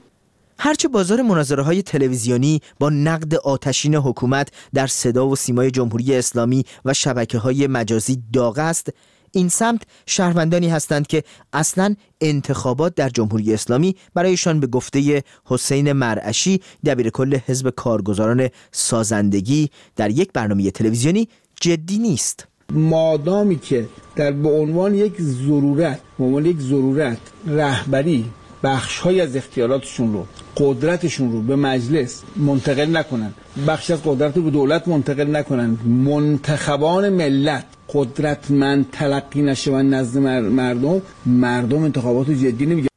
هرچه 0.59 0.87
بازار 0.87 1.21
مناظره 1.21 1.63
های 1.63 1.81
تلویزیونی 1.81 2.61
با 2.79 2.89
نقد 2.89 3.35
آتشین 3.35 3.95
حکومت 3.95 4.51
در 4.73 4.87
صدا 4.87 5.27
و 5.27 5.35
سیمای 5.35 5.71
جمهوری 5.71 6.15
اسلامی 6.15 6.63
و 6.85 6.93
شبکه 6.93 7.37
های 7.37 7.67
مجازی 7.67 8.23
داغ 8.33 8.59
است 8.59 8.89
این 9.31 9.49
سمت 9.49 9.81
شهروندانی 10.05 10.69
هستند 10.69 11.07
که 11.07 11.23
اصلا 11.53 11.95
انتخابات 12.21 12.95
در 12.95 13.09
جمهوری 13.09 13.53
اسلامی 13.53 13.95
برایشان 14.13 14.59
به 14.59 14.67
گفته 14.67 15.23
حسین 15.45 15.91
مرعشی 15.91 16.61
دبیر 16.85 17.09
کل 17.09 17.37
حزب 17.47 17.69
کارگزاران 17.69 18.49
سازندگی 18.71 19.69
در 19.95 20.09
یک 20.09 20.29
برنامه 20.33 20.71
تلویزیونی 20.71 21.27
جدی 21.61 21.97
نیست. 21.97 22.47
مادامی 22.71 23.59
که 23.59 23.87
در 24.15 24.31
به 24.31 24.49
عنوان 24.49 24.95
یک 24.95 25.21
ضرورت 25.21 25.99
به 26.19 26.23
عنوان 26.25 26.45
یک 26.45 26.59
ضرورت 26.59 27.17
رهبری 27.47 28.25
بخش 28.63 28.97
های 28.99 29.21
از 29.21 29.35
اختیاراتشون 29.35 30.13
رو 30.13 30.25
قدرتشون 30.57 31.31
رو 31.31 31.41
به 31.41 31.55
مجلس 31.55 32.21
منتقل 32.35 32.97
نکنن. 32.97 33.33
بخش 33.67 33.91
از 33.91 33.99
قدرت 34.05 34.37
رو 34.37 34.43
به 34.43 34.49
دولت 34.51 34.87
منتقل 34.87 35.35
نکنن. 35.35 35.77
منتخبان 35.85 37.09
ملت 37.09 37.65
قدرتمند 37.93 38.85
تلقی 38.91 39.41
نشه 39.41 39.71
و 39.71 39.75
نزد 39.81 40.17
مردم 40.17 41.01
مردم 41.25 41.83
انتخابات 41.83 42.31
جدی 42.31 42.65
نمیگه 42.65 42.90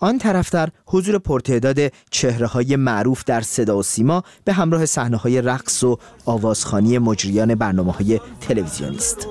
آن 0.00 0.18
طرفتر 0.18 0.68
حضور 0.86 1.18
پرتعداد 1.18 1.92
چهره 2.10 2.46
های 2.46 2.76
معروف 2.76 3.24
در 3.24 3.40
صدا 3.40 3.78
و 3.78 3.82
سیما 3.82 4.22
به 4.44 4.52
همراه 4.52 4.86
صحنه 4.86 5.16
های 5.16 5.42
رقص 5.42 5.84
و 5.84 5.98
آوازخانی 6.26 6.98
مجریان 6.98 7.54
برنامه 7.54 7.92
های 7.92 8.20
تلویزیونی 8.40 8.96
است. 8.96 9.26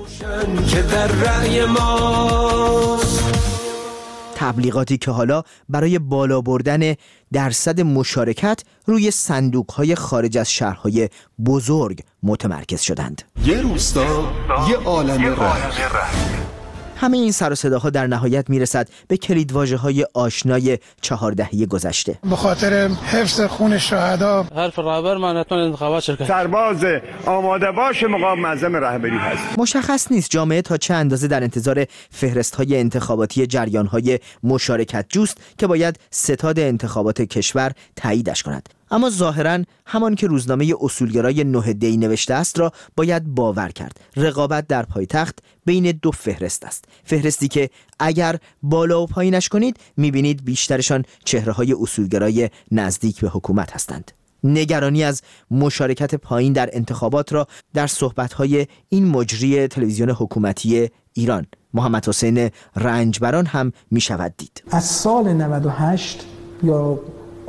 تبلیغاتی 4.34 4.98
که 4.98 5.10
حالا 5.10 5.42
برای 5.68 5.98
بالا 5.98 6.40
بردن 6.40 6.94
درصد 7.32 7.80
مشارکت 7.80 8.62
روی 8.86 9.10
صندوق 9.10 9.72
های 9.72 9.94
خارج 9.94 10.38
از 10.38 10.52
شهرهای 10.52 11.08
بزرگ 11.46 12.00
متمرکز 12.22 12.80
شدند. 12.80 13.22
یه 13.44 13.62
روستا 13.62 14.32
یه 14.68 14.76
عالم 14.76 15.26
ره 15.26 16.59
همه 17.00 17.16
این 17.16 17.32
سر 17.32 17.52
و 17.52 17.54
صداها 17.54 17.90
در 17.90 18.06
نهایت 18.06 18.50
می‌رسد 18.50 18.88
به 19.08 19.16
کلیدواژه 19.16 19.76
های 19.76 20.06
آشنای 20.14 20.78
چهار 21.00 21.32
دهه 21.32 21.66
گذشته. 21.66 22.18
به 22.30 22.36
خاطر 22.36 22.88
حفظ 22.88 23.40
خون 23.40 23.78
شهدا 23.78 24.46
حرف 24.56 24.78
رهبر 24.78 25.16
من 25.16 25.44
انتخابات 25.50 26.02
شرکت 26.02 26.28
سرباز 26.28 26.84
آماده 27.26 27.70
باش 27.70 28.02
مقام 28.02 28.40
معظم 28.40 28.76
رهبری 28.76 29.16
هست. 29.16 29.58
مشخص 29.58 30.12
نیست 30.12 30.30
جامعه 30.30 30.62
تا 30.62 30.76
چه 30.76 30.94
اندازه 30.94 31.28
در 31.28 31.42
انتظار 31.42 31.86
فهرست 32.10 32.54
های 32.54 32.80
انتخاباتی 32.80 33.46
جریان 33.46 33.86
های 33.86 34.18
مشارکت 34.42 35.06
جوست 35.08 35.36
که 35.58 35.66
باید 35.66 35.98
ستاد 36.10 36.58
انتخابات 36.58 37.22
کشور 37.22 37.72
تاییدش 37.96 38.42
کند. 38.42 38.79
اما 38.90 39.10
ظاهرا 39.10 39.58
همان 39.86 40.14
که 40.14 40.26
روزنامه 40.26 40.74
اصولگرای 40.80 41.44
نه 41.44 41.72
دی 41.72 41.96
نوشته 41.96 42.34
است 42.34 42.58
را 42.58 42.72
باید 42.96 43.24
باور 43.24 43.68
کرد. 43.68 44.00
رقابت 44.16 44.66
در 44.66 44.82
پایتخت 44.82 45.38
بین 45.64 45.90
دو 46.02 46.10
فهرست 46.10 46.64
است. 46.64 46.84
فهرستی 47.04 47.48
که 47.48 47.70
اگر 47.98 48.36
بالا 48.62 49.02
و 49.02 49.06
پایینش 49.06 49.48
کنید 49.48 49.76
می‌بینید 49.96 50.44
بیشترشان 50.44 51.04
چهره 51.24 51.52
های 51.52 51.72
اصولگرای 51.72 52.50
نزدیک 52.70 53.20
به 53.20 53.28
حکومت 53.28 53.72
هستند. 53.72 54.12
نگرانی 54.44 55.04
از 55.04 55.22
مشارکت 55.50 56.14
پایین 56.14 56.52
در 56.52 56.70
انتخابات 56.72 57.32
را 57.32 57.46
در 57.74 57.86
صحبتهای 57.86 58.66
این 58.88 59.06
مجری 59.08 59.68
تلویزیون 59.68 60.10
حکومتی 60.10 60.90
ایران 61.12 61.46
محمد 61.74 62.08
حسین 62.08 62.50
رنجبران 62.76 63.46
هم 63.46 63.72
می 63.90 64.00
شود 64.00 64.34
دید. 64.36 64.62
از 64.70 64.84
سال 64.84 65.32
98 65.32 66.24
یا 66.62 67.00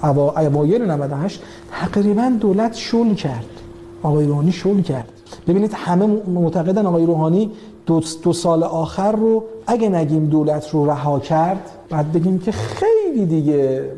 اوایل 0.03 0.91
98 0.91 1.41
تقریبا 1.71 2.31
دولت 2.39 2.73
شل 2.73 3.13
کرد. 3.13 3.45
آقای 4.03 4.25
روحانی 4.25 4.51
شل 4.51 4.81
کرد. 4.81 5.09
ببینید 5.47 5.73
همه 5.73 6.05
معتقدن 6.05 6.85
آقای 6.85 7.05
روحانی 7.05 7.51
دو, 7.85 8.01
دو 8.23 8.33
سال 8.33 8.63
آخر 8.63 9.11
رو 9.11 9.43
اگه 9.67 9.89
نگیم 9.89 10.25
دولت 10.25 10.69
رو 10.69 10.85
رها 10.85 11.19
کرد 11.19 11.69
بعد 11.89 12.11
بگیم 12.11 12.39
که 12.39 12.51
خیلی 12.51 13.25
دیگه 13.25 13.91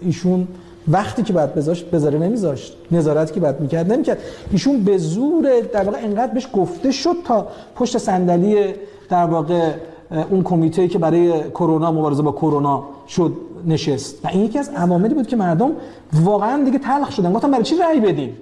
ایشون 0.00 0.48
وقتی 0.88 1.22
که 1.22 1.32
بعد 1.32 1.54
بذاشت 1.54 1.90
بذاره 1.90 2.18
نمیذاشت. 2.18 2.76
نظارت 2.90 3.32
که 3.32 3.40
بعد 3.40 3.60
می‌کرد 3.60 3.92
نمی‌کرد. 3.92 4.18
ایشون 4.50 4.84
به 4.84 4.98
زور 4.98 5.60
در 5.72 5.84
واقع 5.84 5.98
انقدر 5.98 6.32
بهش 6.32 6.48
گفته 6.52 6.90
شد 6.92 7.16
تا 7.24 7.46
پشت 7.76 7.98
صندلی 7.98 8.74
در 9.08 9.26
واقع 9.26 9.70
اون 10.30 10.42
کمیته 10.42 10.88
که 10.88 10.98
برای 10.98 11.50
کرونا 11.50 11.92
مبارزه 11.92 12.22
با 12.22 12.32
کرونا 12.32 12.84
شد 13.08 13.32
نشست. 13.66 14.24
و 14.24 14.28
این 14.28 14.44
یکی 14.44 14.58
از 14.58 14.68
عواملی 14.68 15.14
بود 15.14 15.26
که 15.26 15.36
مردم 15.36 15.72
واقعا 16.12 16.64
دیگه 16.64 16.78
تلخ 16.78 17.12
شدن. 17.12 17.32
گفتن 17.32 17.50
برای 17.50 17.64
چی 17.64 17.76
رأی 17.76 18.00
بدیم 18.00 18.36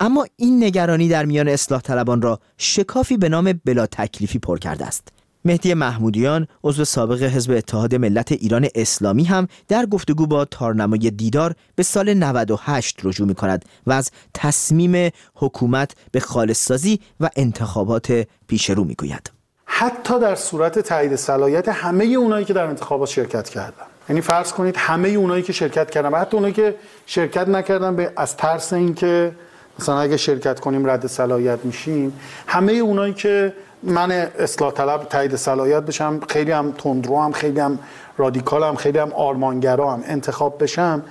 اما 0.00 0.26
این 0.36 0.64
نگرانی 0.64 1.08
در 1.08 1.24
میان 1.24 1.48
اصلاح 1.48 1.80
طلبان 1.80 2.22
را 2.22 2.40
شکافی 2.58 3.16
به 3.16 3.28
نام 3.28 3.60
بلا 3.64 3.86
تکلیفی 3.86 4.38
پر 4.38 4.58
کرده 4.58 4.86
است. 4.86 5.08
مهدی 5.44 5.74
محمودیان 5.74 6.46
عضو 6.64 6.84
سابق 6.84 7.22
حزب 7.22 7.50
اتحاد 7.50 7.94
ملت 7.94 8.32
ایران 8.32 8.68
اسلامی 8.74 9.24
هم 9.24 9.48
در 9.68 9.86
گفتگو 9.86 10.26
با 10.26 10.44
تارنمای 10.44 11.10
دیدار 11.10 11.54
به 11.74 11.82
سال 11.82 12.14
98 12.14 13.00
رجوع 13.04 13.28
می 13.28 13.34
کند 13.34 13.64
و 13.86 13.92
از 13.92 14.10
تصمیم 14.34 15.10
حکومت 15.34 15.90
به 16.12 16.20
خالص 16.20 16.64
سازی 16.64 17.00
و 17.20 17.30
انتخابات 17.36 18.26
پیش 18.46 18.70
رو 18.70 18.84
می 18.84 18.94
گوید. 18.94 19.30
حتی 19.66 20.20
در 20.20 20.34
صورت 20.34 20.78
تایید 20.78 21.16
صلاحیت 21.16 21.68
همه 21.68 22.04
اونایی 22.04 22.44
که 22.44 22.52
در 22.52 22.66
انتخابات 22.66 23.08
شرکت 23.08 23.48
کردن. 23.48 23.86
یعنی 24.08 24.20
فرض 24.20 24.52
کنید 24.52 24.76
همه 24.76 25.08
اونایی 25.08 25.42
که 25.42 25.52
شرکت 25.52 25.90
کردن 25.90 26.08
و 26.08 26.16
حتی 26.16 26.36
اونایی 26.36 26.54
که 26.54 26.74
شرکت 27.06 27.48
نکردن 27.48 27.96
به 27.96 28.12
از 28.16 28.36
ترس 28.36 28.72
اینکه 28.72 29.32
مثلا 29.78 30.00
اگه 30.00 30.16
شرکت 30.16 30.60
کنیم 30.60 30.90
رد 30.90 31.06
صلاحیت 31.06 31.58
میشیم 31.64 32.20
همه 32.46 32.72
اونایی 32.72 33.14
که 33.14 33.52
من 33.82 34.10
اصلاح 34.10 34.72
طلب 34.72 35.04
تایید 35.04 35.36
صلاحیت 35.36 35.82
بشم 35.82 36.20
خیلی 36.28 36.50
هم 36.52 36.72
تندرو 36.72 37.20
هم 37.20 37.32
خیلی 37.32 37.60
هم 37.60 37.78
رادیکال 38.18 38.62
هم 38.62 38.76
خیلی 38.76 38.98
هم 38.98 39.12
آرمانگرا 39.12 39.92
هم 39.92 40.02
انتخاب 40.06 40.62
بشم 40.62 41.02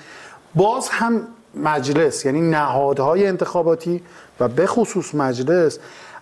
باز 0.56 0.90
هم 0.90 1.22
مجلس 1.56 2.26
یعنی 2.26 2.42
نهادهای 2.42 3.28
انتخاباتی 3.28 4.02
و 4.40 4.48
به 4.48 4.66
خصوص 4.66 5.16
مجلس 5.16 5.80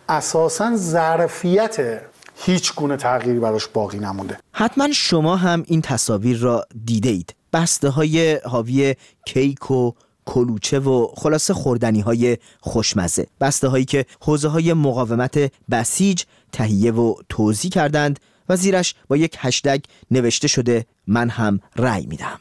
اساسا 0.10 0.76
ظرفیت 0.76 2.02
هیچ 2.36 2.76
گونه 2.76 2.98
تغییری 2.98 3.39
براش 3.39 3.67
باقی 3.67 4.00
نمونده. 4.00 4.38
حتما 4.52 4.88
شما 4.91 5.36
هم 5.36 5.63
این 5.67 5.82
تصاویر 5.82 6.38
را 6.38 6.65
دیده 6.86 7.10
اید 7.10 7.36
بسته 7.54 7.89
های 7.89 8.36
حاوی 8.46 8.96
کیک 9.26 9.72
و 9.72 9.91
کلوچه 10.26 10.80
و 10.80 11.08
خلاصه 11.15 11.54
خوردنی 11.54 12.02
های 12.02 12.38
خوشمزه. 12.62 13.28
بسته 13.41 13.67
هایی 13.67 13.86
که 13.86 14.06
حوزه 14.22 14.48
های 14.48 14.74
مقاومت 14.74 15.52
بسیج 15.72 16.24
تهیه 16.52 16.91
و 16.91 17.15
توضیح 17.30 17.72
کردند 17.72 18.19
و 18.50 18.56
زیرش 18.56 18.96
با 19.08 19.17
یک 19.17 19.38
هشتگ 19.39 19.80
نوشته 20.12 20.48
شده 20.48 20.86
من 21.08 21.30
هم 21.30 21.60
رأی 21.76 22.06
میدم 22.06 22.39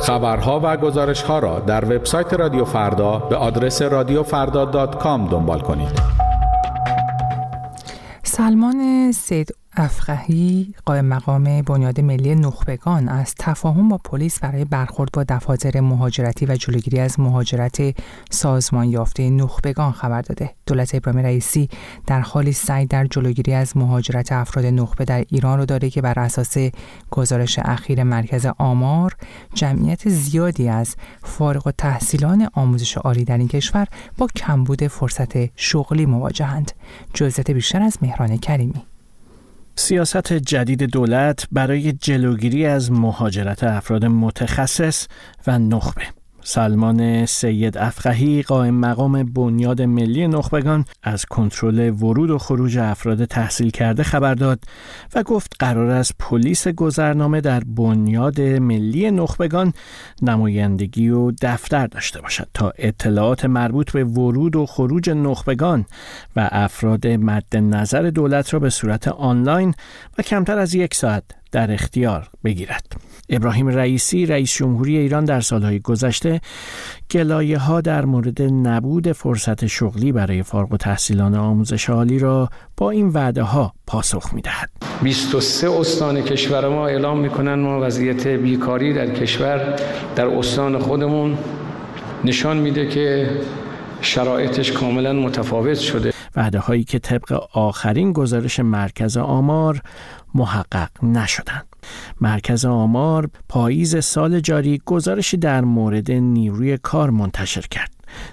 خبرها 0.00 0.60
و 0.64 0.76
گزارش 0.76 1.22
ها 1.22 1.38
را 1.38 1.60
در 1.60 1.84
وبسایت 1.84 2.34
رادیو 2.34 2.64
فردا 2.64 3.18
به 3.18 3.36
آدرس 3.36 3.82
رادیوفردا.com 3.82 5.30
دنبال 5.30 5.60
کنید. 5.60 6.25
سلمان 8.36 9.12
سید. 9.12 9.54
افقهی 9.76 10.74
قائم 10.84 11.04
مقام 11.04 11.62
بنیاد 11.62 12.00
ملی 12.00 12.34
نخبگان 12.34 13.08
از 13.08 13.34
تفاهم 13.38 13.88
با 13.88 13.98
پلیس 13.98 14.40
برای 14.40 14.64
برخورد 14.64 15.10
با 15.12 15.24
دفاتر 15.24 15.80
مهاجرتی 15.80 16.46
و 16.46 16.56
جلوگیری 16.56 16.98
از 16.98 17.20
مهاجرت 17.20 17.96
سازمان 18.30 18.84
یافته 18.88 19.30
نخبگان 19.30 19.92
خبر 19.92 20.22
داده. 20.22 20.50
دولت 20.66 20.94
ابراهیم 20.94 21.22
رئیسی 21.22 21.68
در 22.06 22.20
حالی 22.20 22.52
سعی 22.52 22.86
در 22.86 23.06
جلوگیری 23.06 23.54
از 23.54 23.76
مهاجرت 23.76 24.32
افراد 24.32 24.64
نخبه 24.64 25.04
در 25.04 25.24
ایران 25.28 25.58
رو 25.58 25.66
داره 25.66 25.90
که 25.90 26.02
بر 26.02 26.18
اساس 26.18 26.56
گزارش 27.10 27.58
اخیر 27.58 28.02
مرکز 28.02 28.46
آمار 28.58 29.16
جمعیت 29.54 30.08
زیادی 30.08 30.68
از 30.68 30.96
فارغ 31.22 31.66
و 31.66 31.70
تحصیلان 31.70 32.48
آموزش 32.54 32.96
عالی 32.96 33.24
در 33.24 33.38
این 33.38 33.48
کشور 33.48 33.86
با 34.18 34.26
کمبود 34.36 34.86
فرصت 34.86 35.58
شغلی 35.58 36.06
مواجهند 36.06 36.72
جزئیات 37.14 37.50
بیشتر 37.50 37.82
از 37.82 37.98
مهران 38.02 38.36
کریمی. 38.36 38.95
سیاست 39.78 40.32
جدید 40.32 40.82
دولت 40.82 41.46
برای 41.52 41.92
جلوگیری 41.92 42.66
از 42.66 42.92
مهاجرت 42.92 43.64
افراد 43.64 44.04
متخصص 44.04 45.06
و 45.46 45.58
نخبه. 45.58 46.02
سلمان 46.48 47.26
سید 47.26 47.78
افقهی 47.78 48.42
قائم 48.42 48.74
مقام 48.74 49.22
بنیاد 49.22 49.82
ملی 49.82 50.28
نخبگان 50.28 50.84
از 51.02 51.24
کنترل 51.24 51.90
ورود 51.90 52.30
و 52.30 52.38
خروج 52.38 52.78
افراد 52.78 53.24
تحصیل 53.24 53.70
کرده 53.70 54.02
خبر 54.02 54.34
داد 54.34 54.64
و 55.14 55.22
گفت 55.22 55.52
قرار 55.58 55.90
است 55.90 56.12
پلیس 56.18 56.68
گذرنامه 56.68 57.40
در 57.40 57.60
بنیاد 57.60 58.40
ملی 58.40 59.10
نخبگان 59.10 59.72
نمایندگی 60.22 61.08
و 61.08 61.30
دفتر 61.42 61.86
داشته 61.86 62.20
باشد 62.20 62.48
تا 62.54 62.72
اطلاعات 62.78 63.44
مربوط 63.44 63.92
به 63.92 64.04
ورود 64.04 64.56
و 64.56 64.66
خروج 64.66 65.10
نخبگان 65.10 65.86
و 66.36 66.48
افراد 66.52 67.06
مد 67.06 67.56
نظر 67.56 68.02
دولت 68.02 68.54
را 68.54 68.60
به 68.60 68.70
صورت 68.70 69.08
آنلاین 69.08 69.74
و 70.18 70.22
کمتر 70.22 70.58
از 70.58 70.74
یک 70.74 70.94
ساعت 70.94 71.24
در 71.52 71.72
اختیار 71.72 72.28
بگیرد. 72.44 73.05
ابراهیم 73.28 73.68
رئیسی 73.68 74.26
رئیس 74.26 74.54
جمهوری 74.54 74.96
ایران 74.96 75.24
در 75.24 75.40
سالهای 75.40 75.80
گذشته 75.80 76.40
گلایه 77.10 77.58
ها 77.58 77.80
در 77.80 78.04
مورد 78.04 78.42
نبود 78.42 79.12
فرصت 79.12 79.66
شغلی 79.66 80.12
برای 80.12 80.42
فارغ 80.42 80.72
و 80.72 80.76
تحصیلان 80.76 81.34
آموزش 81.34 81.90
عالی 81.90 82.18
را 82.18 82.48
با 82.76 82.90
این 82.90 83.08
وعده 83.08 83.42
ها 83.42 83.72
پاسخ 83.86 84.34
می 84.34 84.40
دهد. 84.40 84.70
23 85.02 85.70
استان 85.70 86.22
کشور 86.22 86.68
ما 86.68 86.86
اعلام 86.86 87.20
می‌کنن 87.20 87.54
ما 87.54 87.80
وضعیت 87.80 88.26
بیکاری 88.26 88.94
در 88.94 89.10
کشور 89.10 89.76
در 90.16 90.26
استان 90.26 90.78
خودمون 90.78 91.38
نشان 92.24 92.56
میده 92.56 92.88
که 92.88 93.30
شرایطش 94.00 94.72
کاملا 94.72 95.12
متفاوت 95.12 95.78
شده 95.78 96.12
وعده 96.36 96.58
هایی 96.58 96.84
که 96.84 96.98
طبق 96.98 97.42
آخرین 97.52 98.12
گزارش 98.12 98.60
مرکز 98.60 99.16
آمار 99.16 99.80
محقق 100.34 100.88
نشدند. 101.02 101.75
مرکز 102.20 102.64
آمار 102.64 103.30
پاییز 103.48 104.04
سال 104.04 104.40
جاری 104.40 104.80
گزارشی 104.86 105.36
در 105.36 105.60
مورد 105.60 106.10
نیروی 106.10 106.78
کار 106.78 107.10
منتشر 107.10 107.60
کرد. 107.60 107.90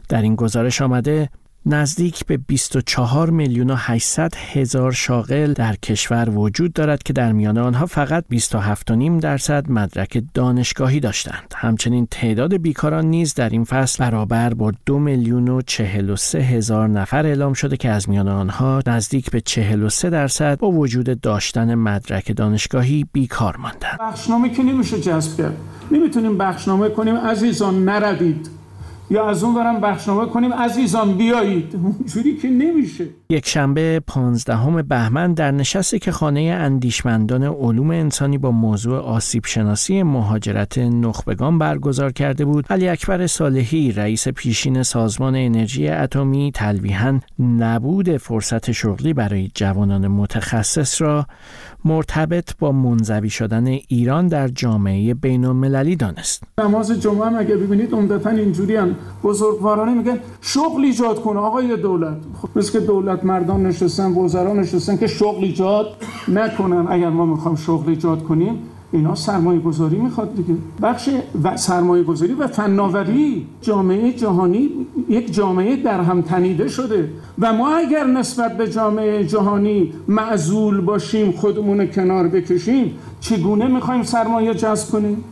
در 0.10 0.22
این 0.22 0.36
گزارش 0.36 0.82
آمده 0.82 1.30
نزدیک 1.66 2.26
به 2.26 2.38
24 2.38 3.30
میلیون 3.30 3.70
و 3.70 3.76
800 3.78 4.34
هزار 4.36 4.92
شاغل 4.92 5.54
در 5.54 5.76
کشور 5.76 6.30
وجود 6.30 6.74
دارد 6.74 7.04
که 7.04 7.14
در 7.14 7.32
میان 7.32 7.58
آنها 7.58 7.86
فقط 7.86 8.26
27.5 8.34 9.22
درصد 9.22 9.72
مدرک 9.72 10.24
دانشگاهی 10.34 11.00
داشتند. 11.00 11.54
همچنین 11.56 12.08
تعداد 12.12 12.58
بیکاران 12.58 13.06
نیز 13.06 13.34
در 13.34 13.50
این 13.50 13.64
فصل 13.64 14.04
برابر 14.04 14.54
با 14.54 14.72
2 14.86 15.00
میلیون 15.00 15.48
و 15.48 15.62
43 15.62 16.40
هزار 16.40 16.88
نفر 16.88 17.26
اعلام 17.26 17.54
شده 17.54 17.78
که 17.78 17.90
از 17.90 18.10
میان 18.10 18.28
آنها 18.28 18.82
نزدیک 18.88 19.32
به 19.32 19.42
43 19.42 20.10
درصد 20.10 20.60
با 20.60 20.72
وجود 20.72 21.22
داشتن 21.22 21.76
مدرک 21.76 22.38
دانشگاهی 22.38 23.06
بیکار 23.14 23.58
ماندند. 23.58 24.00
بخشنامه 24.00 24.50
که 24.50 24.64
نمیشه 24.64 25.02
جذب 25.02 25.38
کرد. 25.38 25.58
نمی‌تونیم 25.92 26.38
بخشنامه 26.38 26.90
کنیم 26.90 27.16
عزیزان 27.16 27.86
نروید 27.86 28.63
یا 29.10 29.30
از 29.30 29.44
اون 29.44 29.56
برم 29.56 29.80
بخشنامه 29.80 30.26
کنیم. 30.26 30.54
عزیزان 30.54 31.14
بیایید. 31.18 31.76
اونجوری 31.76 32.38
که 32.38 32.50
نمیشه. 32.50 33.08
یک 33.34 33.48
شنبه 33.48 34.02
پانزدهم 34.08 34.82
بهمن 34.82 35.34
در 35.34 35.52
نشستی 35.52 36.00
که 36.00 36.12
خانه 36.12 36.42
اندیشمندان 36.42 37.44
علوم 37.44 37.90
انسانی 37.92 38.38
با 38.38 38.52
موضوع 38.52 38.98
آسیب 38.98 39.46
شناسی 39.46 40.04
مهاجرت 40.04 40.78
نخبگان 40.78 41.60
برگزار 41.60 42.12
کرده 42.12 42.46
بود 42.46 42.66
علی 42.70 42.90
اکبر 42.90 43.28
صالحی 43.28 43.92
رئیس 43.92 44.28
پیشین 44.28 44.84
سازمان 44.84 45.36
انرژی 45.36 45.88
اتمی 45.88 46.52
تلویحا 46.56 47.20
نبود 47.40 48.18
فرصت 48.18 48.72
شغلی 48.72 49.14
برای 49.14 49.52
جوانان 49.56 50.08
متخصص 50.08 51.02
را 51.02 51.26
مرتبط 51.86 52.58
با 52.60 52.72
منزوی 52.72 53.30
شدن 53.30 53.68
ایران 53.68 54.28
در 54.28 54.48
جامعه 54.48 55.14
بین 55.14 55.46
المللی 55.46 55.96
دانست. 55.96 56.44
نماز 56.58 56.92
جمعه 56.92 57.26
هم 57.26 57.36
اگه 57.36 57.56
ببینید 57.56 57.94
عمدتا 57.94 58.30
اینجوری 58.30 58.76
هم 58.76 58.96
بزرگوارانه 59.24 59.94
میگن 59.94 60.20
شغل 60.42 60.84
ایجاد 60.86 61.22
کن 61.22 61.38
آقای 61.38 61.78
دولت 61.78 62.18
خب 62.42 62.72
که 62.72 62.80
دولت 62.80 63.23
مردان 63.26 63.66
نشستن 63.66 64.12
وزرا 64.12 64.54
نشستن 64.54 64.98
که 64.98 65.08
شغل 65.08 65.44
ایجاد 65.44 65.88
نکنن. 66.28 66.86
اگر 66.90 67.10
ما 67.10 67.26
می‌خوام 67.26 67.56
شغل 67.56 67.90
ایجاد 67.90 68.24
کنیم 68.24 68.60
اینا 68.92 69.16
سرمایه 69.16 69.60
گذاری 69.60 69.98
می‌خواد 69.98 70.36
دیگه. 70.36 70.56
بخش 70.82 71.10
و 71.44 71.58
سرمایه 71.58 72.04
گذاری 72.04 72.34
و 72.34 72.48
فناوری 72.48 73.48
جامعه 73.62 74.14
جهانی 74.14 74.70
یک 75.10 75.34
جامعه 75.34 75.76
در 75.76 76.02
هم 76.02 76.22
تنیده 76.22 76.68
شده. 76.68 77.10
و 77.40 77.54
ما 77.54 77.76
اگر 77.76 78.04
نسبت 78.04 78.58
به 78.58 78.70
جامعه 78.70 79.26
جهانی 79.26 79.94
معزول 80.08 80.82
باشیم 80.82 81.32
خودمون 81.32 81.88
کنار 81.88 82.28
بکشیم 82.28 82.92
چگونه 83.20 83.68
می‌خوایم 83.68 84.04
سرمایه 84.04 84.54
جذب 84.54 84.92
کنیم؟ 84.92 85.24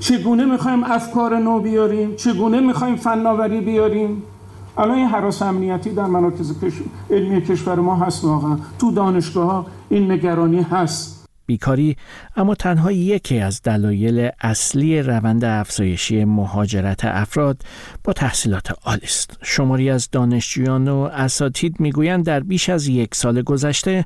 چگونه 0.00 0.44
می‌خوایم 0.44 0.84
افکار 0.84 1.38
نو 1.38 1.60
بیاریم؟ 1.60 2.14
چگونه 2.14 2.60
می‌خوایم 2.60 2.96
فناوری 2.96 3.60
بیاریم؟ 3.60 4.22
الان 4.78 4.98
این 4.98 5.06
حراس 5.06 5.42
امنیتی 5.42 5.90
در 5.90 6.06
مراکز 6.06 6.54
علمی 7.10 7.42
کشور 7.42 7.80
ما 7.80 7.96
هست 7.96 8.24
واقعا. 8.24 8.58
تو 8.78 8.90
دانشگاه 8.90 9.50
ها 9.50 9.66
این 9.88 10.10
نگرانی 10.10 10.62
هست. 10.62 11.15
بیکاری 11.46 11.96
اما 12.36 12.54
تنها 12.54 12.92
یکی 12.92 13.38
از 13.38 13.62
دلایل 13.62 14.30
اصلی 14.40 15.02
روند 15.02 15.44
افزایشی 15.44 16.24
مهاجرت 16.24 17.04
افراد 17.04 17.62
با 18.04 18.12
تحصیلات 18.12 18.70
عالی 18.84 19.00
است. 19.04 19.38
شماری 19.42 19.90
از 19.90 20.10
دانشجویان 20.10 20.88
و 20.88 20.96
اساتید 20.96 21.80
می‌گویند 21.80 22.24
در 22.24 22.40
بیش 22.40 22.68
از 22.68 22.86
یک 22.88 23.14
سال 23.14 23.42
گذشته 23.42 24.04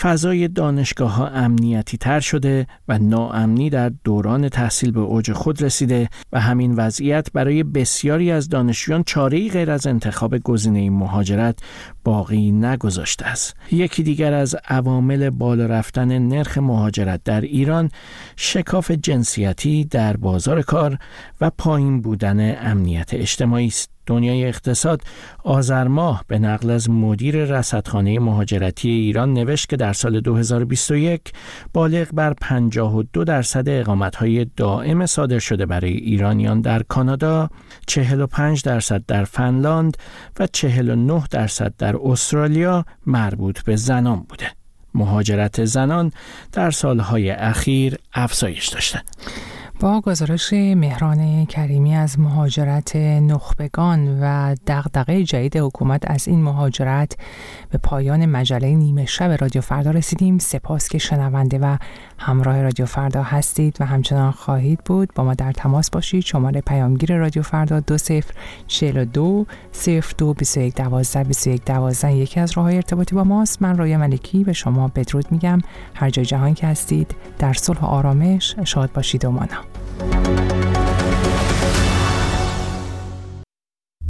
فضای 0.00 0.48
دانشگاه 0.48 1.14
ها 1.14 1.26
امنیتی 1.26 1.96
تر 1.96 2.20
شده 2.20 2.66
و 2.88 2.98
ناامنی 2.98 3.70
در 3.70 3.92
دوران 4.04 4.48
تحصیل 4.48 4.90
به 4.90 5.00
اوج 5.00 5.32
خود 5.32 5.62
رسیده 5.62 6.08
و 6.32 6.40
همین 6.40 6.74
وضعیت 6.74 7.28
برای 7.32 7.62
بسیاری 7.62 8.30
از 8.30 8.48
دانشجویان 8.48 9.02
چاره 9.02 9.48
غیر 9.48 9.70
از 9.70 9.86
انتخاب 9.86 10.38
گزینه 10.38 10.90
مهاجرت 10.90 11.58
باقی 12.04 12.52
نگذاشته 12.52 13.26
است. 13.26 13.56
یکی 13.72 14.02
دیگر 14.02 14.32
از 14.32 14.56
عوامل 14.68 15.30
بالا 15.30 15.66
رفتن 15.66 16.18
نرخ 16.18 16.58
در 17.24 17.40
ایران 17.40 17.90
شکاف 18.36 18.90
جنسیتی 18.90 19.84
در 19.84 20.16
بازار 20.16 20.62
کار 20.62 20.98
و 21.40 21.50
پایین 21.58 22.00
بودن 22.00 22.70
امنیت 22.70 23.14
اجتماعی 23.14 23.66
است. 23.66 23.90
دنیای 24.06 24.44
اقتصاد 24.44 25.02
آذر 25.44 25.88
ماه 25.88 26.24
به 26.28 26.38
نقل 26.38 26.70
از 26.70 26.90
مدیر 26.90 27.44
رصدخانه 27.44 28.18
مهاجرتی 28.18 28.90
ایران 28.90 29.32
نوشت 29.32 29.68
که 29.68 29.76
در 29.76 29.92
سال 29.92 30.20
2021 30.20 31.32
بالغ 31.72 32.08
بر 32.12 32.34
52 32.40 33.24
درصد 33.24 33.68
اقامت‌های 33.68 34.46
دائم 34.56 35.06
صادر 35.06 35.38
شده 35.38 35.66
برای 35.66 35.92
ایرانیان 35.92 36.60
در 36.60 36.82
کانادا، 36.82 37.50
45 37.86 38.62
درصد 38.62 39.02
در 39.08 39.24
فنلاند 39.24 39.96
و 40.40 40.46
49 40.46 41.24
درصد 41.30 41.74
در 41.78 41.96
استرالیا 42.04 42.84
مربوط 43.06 43.62
به 43.62 43.76
زنان 43.76 44.26
بوده. 44.28 44.55
مهاجرت 44.96 45.64
زنان 45.64 46.12
در 46.52 46.70
سالهای 46.70 47.30
اخیر 47.30 47.96
افزایش 48.14 48.68
داشته. 48.68 49.02
با 49.80 50.00
گزارش 50.00 50.52
مهران 50.52 51.46
کریمی 51.46 51.94
از 51.94 52.20
مهاجرت 52.20 52.96
نخبگان 52.96 54.20
و 54.22 54.54
دغدغه 54.66 55.24
جدید 55.24 55.56
حکومت 55.56 56.10
از 56.10 56.28
این 56.28 56.42
مهاجرت 56.42 57.16
به 57.70 57.78
پایان 57.78 58.26
مجله 58.26 58.74
نیمه 58.74 59.06
شب 59.06 59.36
رادیو 59.40 59.62
فردا 59.62 59.90
رسیدیم. 59.90 60.38
سپاس 60.38 60.88
که 60.88 60.98
شنونده 60.98 61.58
و 61.58 61.76
همراه 62.18 62.62
رادیو 62.62 62.86
فردا 62.86 63.22
هستید 63.22 63.76
و 63.80 63.84
همچنان 63.84 64.30
خواهید 64.30 64.80
بود. 64.84 65.14
با 65.14 65.24
ما 65.24 65.34
در 65.34 65.52
تماس 65.52 65.90
باشید. 65.90 66.24
شماره 66.24 66.60
پیامگیر 66.60 67.16
رادیو 67.16 67.42
فردا 67.42 67.80
دو 67.80 67.98
صفر 67.98 68.34
چهل 68.66 69.04
دو 69.04 69.46
صفر 69.72 70.14
دو 70.18 70.34
بیس 70.34 70.56
یک 70.56 70.74
دوازده 70.74 71.24
بیس 71.24 71.46
یک 71.46 71.64
دوازده. 71.64 72.14
یکی 72.14 72.40
از 72.40 72.52
راه 72.56 72.74
ارتباطی 72.74 73.14
با 73.14 73.24
ماست. 73.24 73.62
من 73.62 73.76
رای 73.76 73.96
ملکی 73.96 74.44
به 74.44 74.52
شما 74.52 74.88
بدرود 74.88 75.32
میگم. 75.32 75.58
هر 75.94 76.10
جای 76.10 76.24
جهان 76.24 76.54
که 76.54 76.66
هستید 76.66 77.16
در 77.38 77.52
صلح 77.52 77.80
و 77.80 77.84
آرامش 77.84 78.56
شاد 78.64 78.92
باشید 78.92 79.24
و 79.24 79.30
مانا 79.30 79.65
Thank 79.98 80.76
you. 80.76 80.85